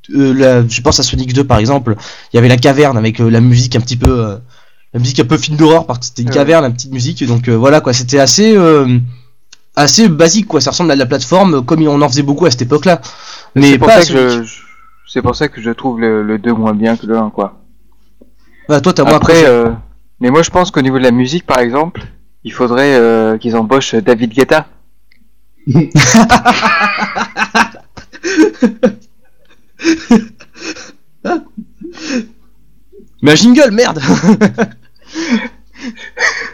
[0.10, 1.96] la- je pense à Sonic 2 par exemple,
[2.34, 4.10] il y avait la caverne avec la musique un petit peu.
[4.10, 4.38] euh,
[4.94, 6.34] la musique un peu film d'horreur parce que c'était une Ouais.
[6.34, 8.98] caverne, la petite musique, donc euh, voilà quoi, c'était assez euh,
[9.76, 12.52] assez basique quoi, ça ressemble à de la plateforme comme on en faisait beaucoup à
[12.52, 13.02] cette époque-là.
[13.56, 14.62] Mais C'est pour, pas ça que je, je-
[15.08, 17.60] c'est pour ça que je trouve le, le 2 moins bien que le 1 quoi.
[18.70, 19.70] Bah, toi t'as moins Après, euh,
[20.20, 22.02] mais moi je pense qu'au niveau de la musique par exemple,
[22.44, 24.68] il faudrait euh, qu'ils embauchent David Guetta.
[33.22, 34.00] Mais un jingle, merde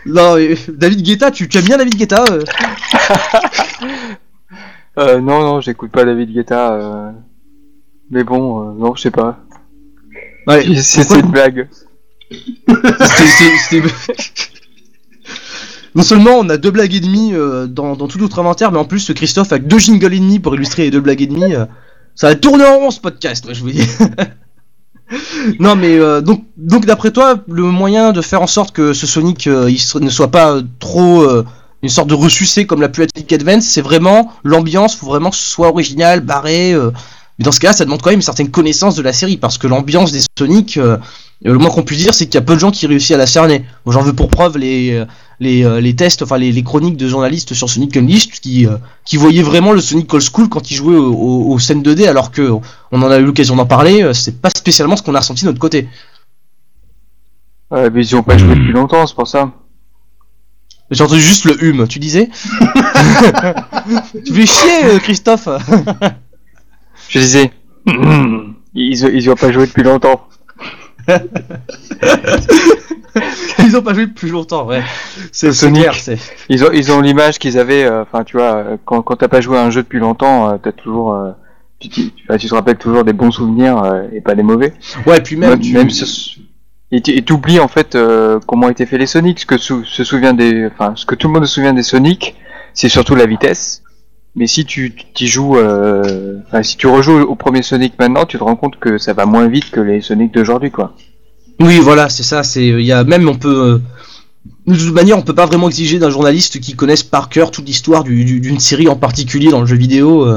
[0.05, 0.35] Non,
[0.67, 2.43] David Guetta, tu, tu aimes bien David Guetta euh
[4.99, 6.73] Euh, non non, j'écoute pas David Guetta.
[6.73, 7.11] euh,
[8.11, 9.39] Mais bon, euh, non, je sais pas.
[10.47, 11.67] Ouais, C'est une blague.
[12.31, 13.83] C'était-
[15.95, 18.79] Non seulement on a deux blagues et demie euh, dans, dans tout notre inventaire, mais
[18.79, 21.27] en plus Christophe a que deux jingles et demi pour illustrer les deux blagues et
[21.27, 21.53] demie.
[22.15, 23.87] ça va tourner en rond ce podcast, ouais, je vous dis.
[25.59, 29.05] non mais euh, donc donc d'après toi, le moyen de faire en sorte que ce
[29.05, 31.23] Sonic euh, il ne soit pas euh, trop
[31.83, 35.35] une sorte de ressucé comme l'a pu être Advance, c'est vraiment l'ambiance, faut vraiment que
[35.35, 36.73] ce soit original, barré.
[36.73, 36.91] euh,
[37.39, 39.57] mais dans ce cas-là, ça demande quand même une certaine connaissance de la série parce
[39.57, 40.97] que l'ambiance des Sonic, euh,
[41.43, 43.17] le moins qu'on puisse dire, c'est qu'il y a peu de gens qui réussissent à
[43.17, 43.65] la cerner.
[43.87, 45.05] J'en veux pour preuve les, euh,
[45.39, 49.17] les, euh, les tests, enfin les, chroniques de journalistes sur Sonic Unleashed qui, euh, qui
[49.17, 52.31] voyaient vraiment le Sonic Old School quand il jouait au- au- aux scènes 2D, alors
[52.31, 52.51] que
[52.91, 55.43] on en a eu l'occasion d'en parler, euh, c'est pas spécialement ce qu'on a ressenti
[55.43, 55.89] de notre côté.
[57.71, 59.51] Ouais, mais ils ont pas joué depuis longtemps, c'est pour ça.
[60.91, 62.29] J'ai entendu juste le hum, tu disais
[64.25, 65.47] Tu fais chier, euh, Christophe
[67.09, 67.51] Je disais,
[67.87, 70.27] ils, ils ont pas joué depuis longtemps.
[73.59, 74.81] Ils ont pas joué depuis longtemps, ouais.
[75.31, 75.93] C'est Sonic.
[75.93, 76.17] c'est.
[76.49, 79.27] Ils ont, ils ont l'image qu'ils avaient, euh, enfin, tu vois, euh, quand, quand t'as
[79.27, 81.31] pas joué à un jeu depuis longtemps, euh, t'as toujours, euh,
[81.79, 84.73] tu, tu, tu- enfin, tu te rappelles toujours des bons souvenirs et pas des mauvais.
[85.05, 86.39] Ouais, puis même, Même, tu- même ce-
[86.97, 89.55] et t'oublies en fait euh, comment étaient faits les Sonic, ce que
[91.15, 92.35] tout le monde se souvient des Sonic,
[92.73, 93.81] c'est surtout la vitesse.
[94.35, 98.55] Mais si tu joues, euh, si tu rejoues au premier Sonic maintenant, tu te rends
[98.55, 100.95] compte que ça va moins vite que les Sonic d'aujourd'hui, quoi.
[101.59, 102.41] Oui, voilà, c'est ça.
[102.43, 102.71] C'est
[103.05, 103.79] même on peut euh,
[104.67, 107.65] de toute manière on peut pas vraiment exiger d'un journaliste qui connaisse par cœur toute
[107.67, 110.27] l'histoire du- du- d'une série en particulier dans le jeu vidéo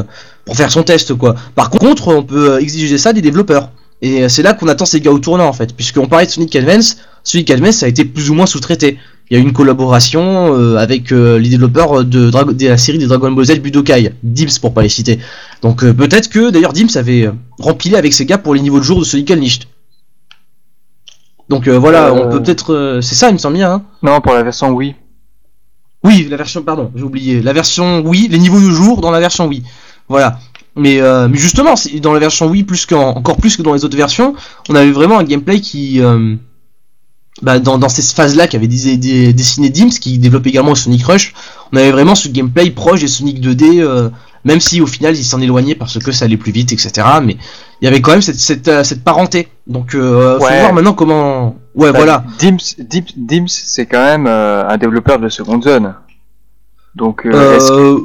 [0.44, 1.34] pour faire son test quoi.
[1.54, 3.70] Par contre, on peut exiger ça des développeurs.
[4.02, 6.30] Et euh, c'est là qu'on attend ces gars au tournant en fait, puisqu'on parlait de
[6.30, 8.98] Sonic Advance, Sonic Advance a été plus ou moins sous-traité.
[9.30, 12.76] Il y a eu une collaboration euh, avec euh, les développeurs de, Dra- de la
[12.78, 15.18] série des Dragon Ball Z Budokai, Dims pour pas les citer.
[15.62, 18.84] Donc euh, peut-être que d'ailleurs Dims avait rempilé avec ces gars pour les niveaux de
[18.84, 19.64] jour de Sonic Unleashed.
[21.48, 22.98] Donc voilà, on peut peut-être.
[23.02, 23.72] c'est ça, il me semble bien.
[23.72, 24.94] Hein Non, pour la version Wii.
[26.02, 27.40] oui, la version, pardon, j'ai oublié.
[27.40, 29.62] La version Wii, les niveaux de jour dans la version Wii.
[30.08, 30.38] Voilà.
[30.76, 33.72] Mais, euh, mais justement, c'est- dans la version Wii, plus qu'en, encore plus que dans
[33.72, 34.34] les autres versions,
[34.68, 36.00] on avait vraiment un gameplay qui.
[36.02, 36.34] euh,
[37.42, 41.34] bah, dans, dans ces phases-là qu'avait dé- dé- dessiné Dims, qui développe également Sonic Rush,
[41.72, 44.08] on avait vraiment ce gameplay proche des Sonic 2D, euh,
[44.44, 46.92] même si au final il s'en éloignait parce que ça allait plus vite, etc.
[47.22, 47.36] Mais
[47.82, 49.48] il y avait quand même cette, cette, euh, cette parenté.
[49.66, 51.56] Donc, euh, faut voir maintenant comment.
[51.74, 52.24] Ouais, Bah, voilà.
[52.38, 55.94] Dims, Dims, Dims, c'est quand même euh, un développeur de seconde zone.
[56.94, 58.00] Donc, euh, est-ce que-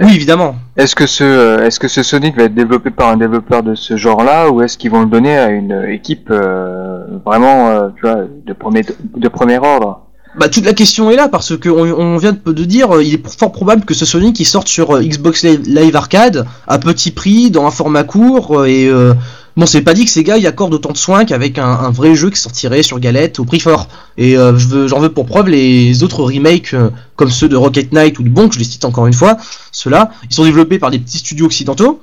[0.00, 0.56] Oui, évidemment.
[0.76, 3.74] Est-ce que ce euh, est-ce que ce Sonic va être développé par un développeur de
[3.74, 8.02] ce genre-là ou est-ce qu'ils vont le donner à une équipe euh, vraiment euh, tu
[8.02, 8.82] vois de premier
[9.16, 10.00] de premier ordre?
[10.36, 13.14] Bah toute la question est là parce que on, on vient de, de dire il
[13.14, 17.52] est fort probable que ce Sonic il sorte sur Xbox Live, Arcade à petit prix
[17.52, 19.14] dans un format court et euh,
[19.56, 22.14] bon c'est pas dit que ces gars y accordent autant de soin qu'avec un, vrai
[22.14, 23.88] jeu qui sortirait sur galette au prix fort.
[24.16, 24.56] Et euh,
[24.88, 28.28] j'en veux pour preuve les autres remakes euh, comme ceux de Rocket Knight ou de
[28.28, 29.36] Bonk je les cite encore une fois.
[29.72, 32.00] Ceux-là ils sont développés par des petits studios occidentaux.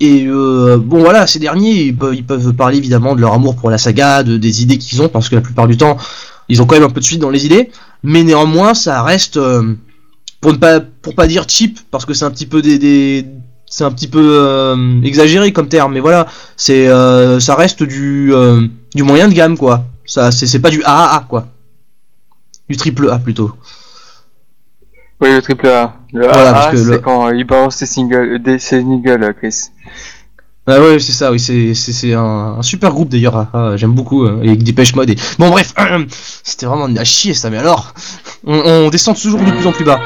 [0.00, 3.78] Et euh, bon voilà, ces derniers ils peuvent, parler évidemment de leur amour pour la
[3.78, 5.96] saga, de, des idées qu'ils ont, parce que la plupart du temps
[6.48, 7.70] ils ont quand même un peu de suite dans les idées,
[8.02, 9.74] mais néanmoins ça reste euh,
[10.40, 13.24] pour ne pas pour pas dire cheap, parce que c'est un petit peu des
[13.72, 18.32] c'est un petit peu euh, exagéré comme terme, mais voilà, c'est euh, ça reste du
[18.34, 19.84] euh, du moyen de gamme quoi.
[20.04, 21.46] Ça c'est c'est pas du AAA quoi,
[22.68, 23.52] du triple A plutôt.
[25.20, 25.94] Oui, le triple A.
[26.12, 29.34] Le Voilà, AA, parce que c'est le- quand il balance ses singles, des, ses singles,
[29.38, 29.70] Chris.
[30.66, 33.94] Ah ouais, c'est ça, oui, c'est c'est c'est un, un super groupe d'ailleurs, ah, j'aime
[33.94, 35.16] beaucoup, avec Dépêche Mode et...
[35.38, 35.74] Bon bref,
[36.44, 37.94] c'était vraiment à chier ça, mais alors,
[38.46, 38.54] on,
[38.86, 40.00] on descend toujours de plus en plus bas.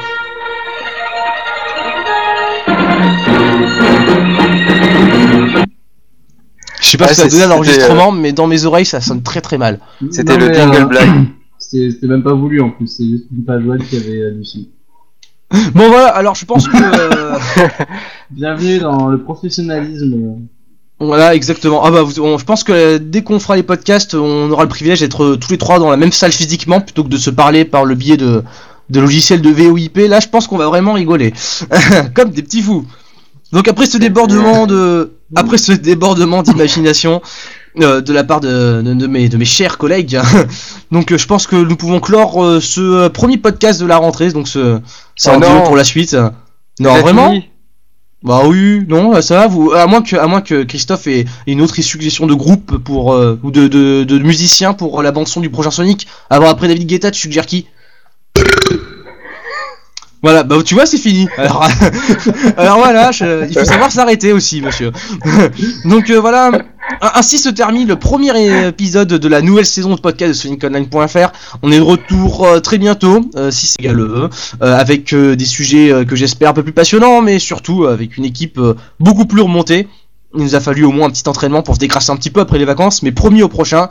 [6.81, 8.85] Je sais pas Ouais, si ça a c'est- donné à l'enregistrement, mais dans mes oreilles
[8.87, 9.81] ça sonne très très mal.
[10.11, 11.09] C'était le jingle euh, black.
[11.59, 14.69] C'était même pas voulu en plus, c'est juste une page web qui avait halluciné.
[15.75, 16.77] Bon voilà, alors je pense que...
[16.77, 17.39] euh,
[18.31, 20.37] Bienvenue dans le professionnalisme.
[20.99, 21.85] Voilà, exactement.
[21.85, 24.63] Ah bah, vous- on- je pense que euh, dès qu'on fera les podcasts, on aura
[24.65, 27.17] le privilège d'être euh, tous les trois dans la même salle physiquement plutôt que de
[27.19, 28.43] se parler par le biais de,
[28.91, 29.97] de logiciels de VOIP.
[30.09, 31.33] Là, je pense qu'on va vraiment rigoler,
[32.15, 32.85] comme des petits fous.
[33.57, 37.23] Donc après ce débordement de, après ce débordement d'imagination
[37.81, 40.21] euh, de la part de, de, de mes, de mes chers collègues,
[40.93, 44.31] donc euh, je pense que nous pouvons clore euh, ce premier podcast de la rentrée.
[44.31, 44.79] Donc ce,
[45.15, 46.15] c'est Oh en pour la suite.
[46.81, 47.31] Non, vraiment?
[47.31, 47.49] fini
[48.23, 51.63] Bah oui, non, ça va, vous, à moins que, à moins que Christophe ait une
[51.63, 55.41] autre suggestion de groupe pour, euh, ou de, de, de musiciens pour la bande son
[55.41, 56.07] du prochain Sonic.
[56.29, 57.69] Avant, après David Guetta, tu suggères qui?
[60.23, 61.29] Voilà, bah tu vois, c'est fini.
[61.37, 61.65] Alors,
[62.57, 64.91] alors voilà, je- il faut savoir s'arrêter aussi, monsieur.
[65.85, 66.51] Donc euh, voilà,
[67.01, 71.33] ainsi se termine le premier épisode de la nouvelle saison de podcast de SonicOnline.fr.
[71.63, 74.31] On est de retour euh, très bientôt, euh, si c'est le veut,
[74.63, 77.93] euh, avec euh, des sujets euh, que j'espère un peu plus passionnants, mais surtout euh,
[77.93, 79.87] avec une équipe euh, beaucoup plus remontée.
[80.35, 82.41] Il nous a fallu au moins un petit entraînement pour se décrasser un petit peu
[82.41, 83.89] après les vacances, mais promis au prochain.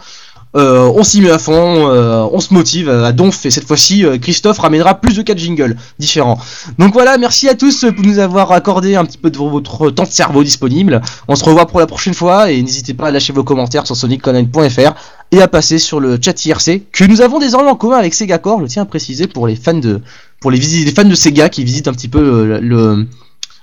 [0.55, 4.05] Euh, on s'y met à fond, euh, on se motive à donf et cette fois-ci
[4.05, 6.39] euh, Christophe ramènera plus de 4 jingles différents.
[6.79, 10.03] Donc voilà, merci à tous pour nous avoir accordé un petit peu de votre temps
[10.03, 11.01] de cerveau disponible.
[11.27, 13.97] On se revoit pour la prochaine fois et n'hésitez pas à lâcher vos commentaires sur
[13.97, 14.93] sonicconline.fr
[15.31, 18.37] et à passer sur le chat IRC que nous avons désormais en commun avec Sega
[18.37, 20.01] Core, je tiens à préciser pour les fans de
[20.39, 23.07] pour les, fans de Sega qui visitent un petit peu euh, le,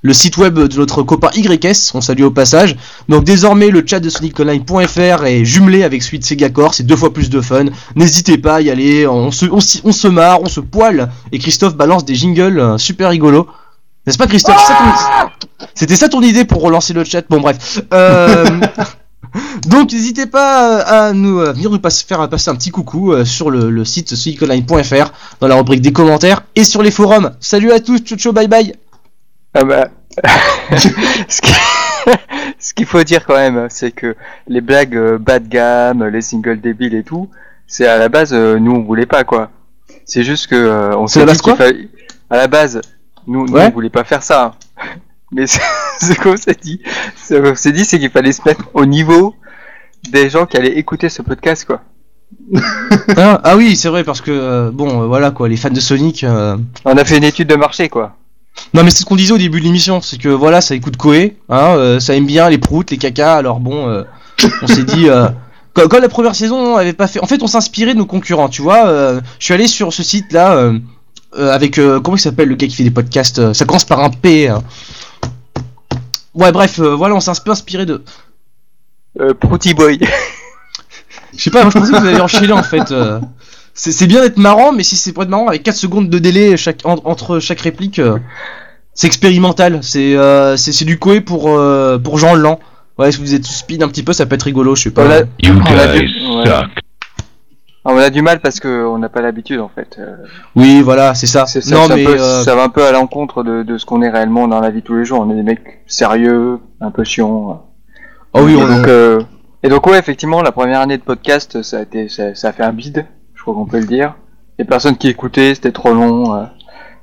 [0.05, 2.77] le site web de notre copain YS, on salue au passage.
[3.09, 6.97] Donc désormais le chat de soniconline.fr est jumelé avec celui de Sega Core, c'est deux
[6.97, 7.67] fois plus de fun.
[7.95, 11.39] N'hésitez pas à y aller, on se, on, on se marre, on se poile et
[11.39, 13.47] Christophe balance des jingles euh, super rigolos.
[14.07, 14.57] N'est-ce pas Christophe?
[14.67, 17.23] Ton- C'était ça ton idée pour relancer le chat?
[17.31, 17.81] Bon bref.
[17.95, 18.45] Euh,
[19.69, 23.51] Donc n'hésitez pas euh, à nous venir nous passer, faire passer un petit coucou sur
[23.51, 27.31] le, le site soniconline.fr dans la rubrique des commentaires et sur les forums.
[27.41, 28.75] Salut à tous, ciao ciao bye bye.
[29.55, 29.89] Ah bah.
[31.29, 31.53] ce qui-
[32.59, 34.17] ce qu'il faut dire quand même, c'est que
[34.49, 37.29] les blagues euh, bas de gamme, les singles débiles et tout,
[37.67, 39.51] c'est à la base, euh, nous on voulait pas quoi.
[40.05, 41.89] C'est juste que euh, on s'est dit qu'il fallait.
[42.29, 42.81] À la base,
[43.27, 43.67] nous, nous Ouais.
[43.67, 44.55] on voulait pas faire ça.
[45.33, 45.61] Mais c'est-
[46.01, 46.81] ce qu'on s'est dit,
[47.17, 49.35] ce qu'on s'est dit, c'est qu'il fallait se mettre au niveau
[50.11, 51.83] des gens qui allaient écouter ce podcast quoi.
[53.17, 55.81] Ah, ah oui, c'est vrai parce que euh, bon, euh, voilà quoi, les fans de
[55.81, 56.25] Sonic.
[56.85, 58.17] On a fait une étude de marché quoi.
[58.75, 60.97] Non mais c'est ce qu'on disait au début de l'émission, c'est que voilà, ça écoute
[60.97, 63.37] Koé, hein, euh, ça aime bien les proutes, les cacas.
[63.37, 64.03] Alors bon, euh,
[64.63, 65.09] on s'est dit.
[65.09, 65.29] euh,
[65.75, 68.49] quand, quand la première saison avait pas fait, en fait, on s'inspirait de nos concurrents,
[68.49, 68.87] tu vois.
[68.87, 70.71] euh, je suis allé sur ce site là
[71.35, 73.53] avec comment il s'appelle le gars qui fait des podcasts.
[73.55, 74.49] ça commence par un P.
[74.49, 74.63] hein.
[76.35, 78.03] Ouais, bref, voilà, on s'est un peu inspiré de.
[79.21, 79.99] Euh, Prouty Boy.
[81.37, 82.93] Je sais pas, moi je pensais que vous alliez enchaîner en fait.
[83.75, 86.19] C'est c'est bien d'être marrant, mais si c'est pour être marrant avec 4 secondes de
[86.19, 88.19] délai chaque, en- entre chaque réplique, euh,
[88.95, 89.79] c'est expérimental.
[89.83, 92.61] C'est euh, c'est c'est du coé pour, euh, pour Jean Lan.
[92.99, 95.07] Ouais, si vous êtes speed un petit peu, ça peut être rigolo, je sais pas.
[95.07, 96.47] On a, You On a guys du- ouais.
[96.47, 96.67] suck.
[97.87, 99.97] on a du mal parce qu'on n'a pas l'habitude en fait.
[99.99, 100.17] Euh,
[100.55, 101.47] Oui, voilà, c'est ça.
[101.47, 103.87] C'est ça, non, mais peu- euh, ça va un peu à l'encontre de, de ce
[103.87, 105.21] qu'on est réellement dans la vie de tous les jours.
[105.21, 107.65] On est des mecs sérieux, un peu chiants.
[108.35, 109.23] oh oui, et on donc, euh,
[109.63, 112.53] et donc ouais, effectivement, la première année de podcast, ça a été, ça, ça a
[112.53, 113.07] fait un bide.
[113.43, 114.15] Je crois qu'on peut le dire.
[114.59, 116.33] Les personnes qui écoutaient, c'était trop long.
[116.37, 116.45] euh.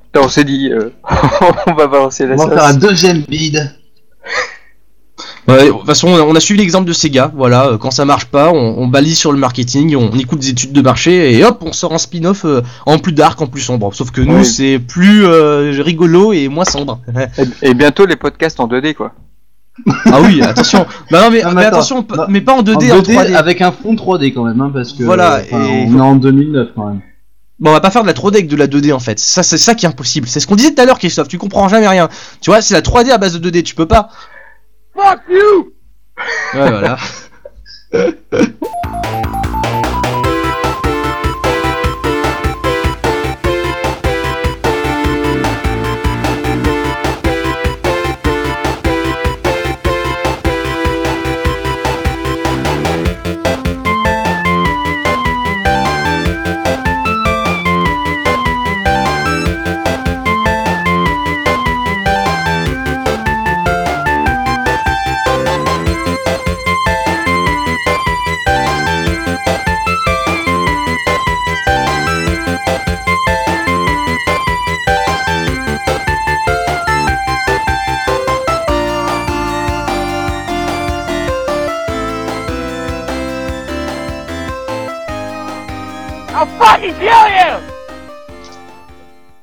[0.06, 0.92] Putain, on s'est dit, euh,
[1.68, 3.76] on va balancer la On va faire un deuxième bid.
[5.50, 7.32] Ouais, de toute façon, on a suivi l'exemple de Sega.
[7.36, 10.50] Voilà, euh, quand ça marche pas, on, on balise sur le marketing, on, écoute des
[10.52, 13.62] études de marché et hop, on sort un spin-off euh, en plus dark, en plus
[13.62, 13.94] sombre.
[13.94, 14.46] Sauf que nous, Oui.
[14.46, 17.02] c'est plus euh, rigolo et moins sombre.
[17.64, 19.14] Et, et bientôt les podcasts en 2D, quoi.
[20.06, 20.86] Ah oui, attention.
[21.12, 23.36] Bah non, mais, Non, mais attention, mais pas en 2D, en en 2D, 3D.
[23.36, 26.02] avec un fond 3D quand même, hein, parce que Voilà, enfin, et on faut- est
[26.02, 27.02] en 2009 quand même.
[27.60, 29.20] Bon, on va pas faire de la 3D avec de la 2D en fait.
[29.20, 30.28] Ça, c'est ça qui est impossible.
[30.28, 31.28] C'est ce qu'on disait tout à l'heure, Christophe.
[31.28, 32.08] Tu comprends jamais rien.
[32.42, 33.64] Tu vois, c'est la 3D à base de 2D.
[33.64, 34.10] Tu peux pas.
[34.96, 35.74] Fuck you
[36.54, 36.98] Ouais, voilà.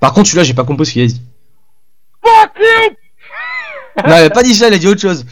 [0.01, 1.21] Par contre, celui-là, j'ai pas compris ce qu'il a dit.
[4.07, 5.25] Non, il a pas dit ça, il a dit autre chose.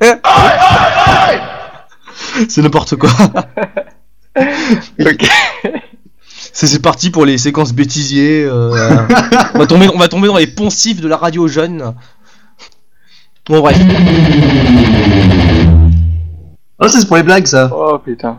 [2.48, 3.10] C'est n'importe quoi.
[5.00, 5.28] Ok.
[6.52, 8.44] C'est c'est parti pour les séquences bêtisiers.
[8.44, 8.96] euh,
[9.54, 11.94] on, va tomber, on va tomber dans les poncifs de la radio jeune.
[13.46, 13.76] Bon, bref.
[16.80, 17.70] Oh, c'est pour les blagues ça.
[17.72, 18.38] Oh putain.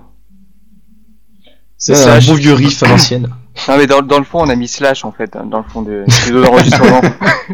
[1.78, 3.30] C'est un bon vieux riff à l'ancienne.
[3.68, 5.66] Non mais dans, dans le fond on a mis slash en fait, hein, dans le
[5.66, 7.02] fond de studio d'enregistrement.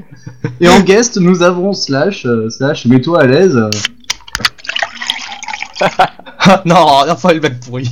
[0.62, 3.60] Et en guest, nous avons Slash, euh, Slash, mets-toi à l'aise.
[6.40, 7.92] Ah, non, pas le bac pourri.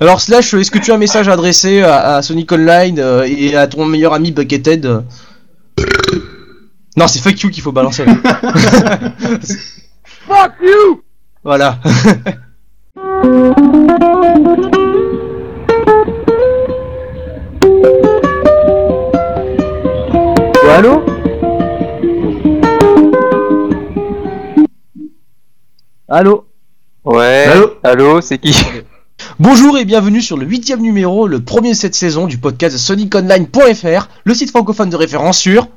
[0.00, 3.26] Alors Slash, est-ce que tu as un message à adresser à, à Sonic Online euh,
[3.26, 4.86] et à ton meilleur ami Buckethead?
[4.86, 5.00] Euh
[6.96, 8.14] Non, c'est fuck you qu'il faut balancer là.
[10.28, 11.02] Fuck you
[11.46, 11.78] voilà.
[20.76, 21.04] Allô?
[26.08, 26.46] Allô?
[27.04, 27.44] Ouais.
[27.46, 27.76] Allô?
[27.84, 28.52] Allô, c'est qui?
[29.38, 34.08] Bonjour et bienvenue sur le huitième numéro, le premier de cette saison du podcast SonicOnline.fr,
[34.24, 35.68] le site francophone de référence sur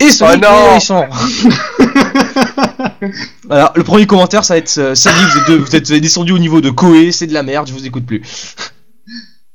[0.00, 1.06] et Sonic Oh non
[3.44, 5.16] voilà, le premier commentaire ça va être euh, salut,
[5.48, 7.86] vous êtes, vous êtes descendu au niveau de Koé, c'est de la merde, je vous
[7.86, 8.22] écoute plus.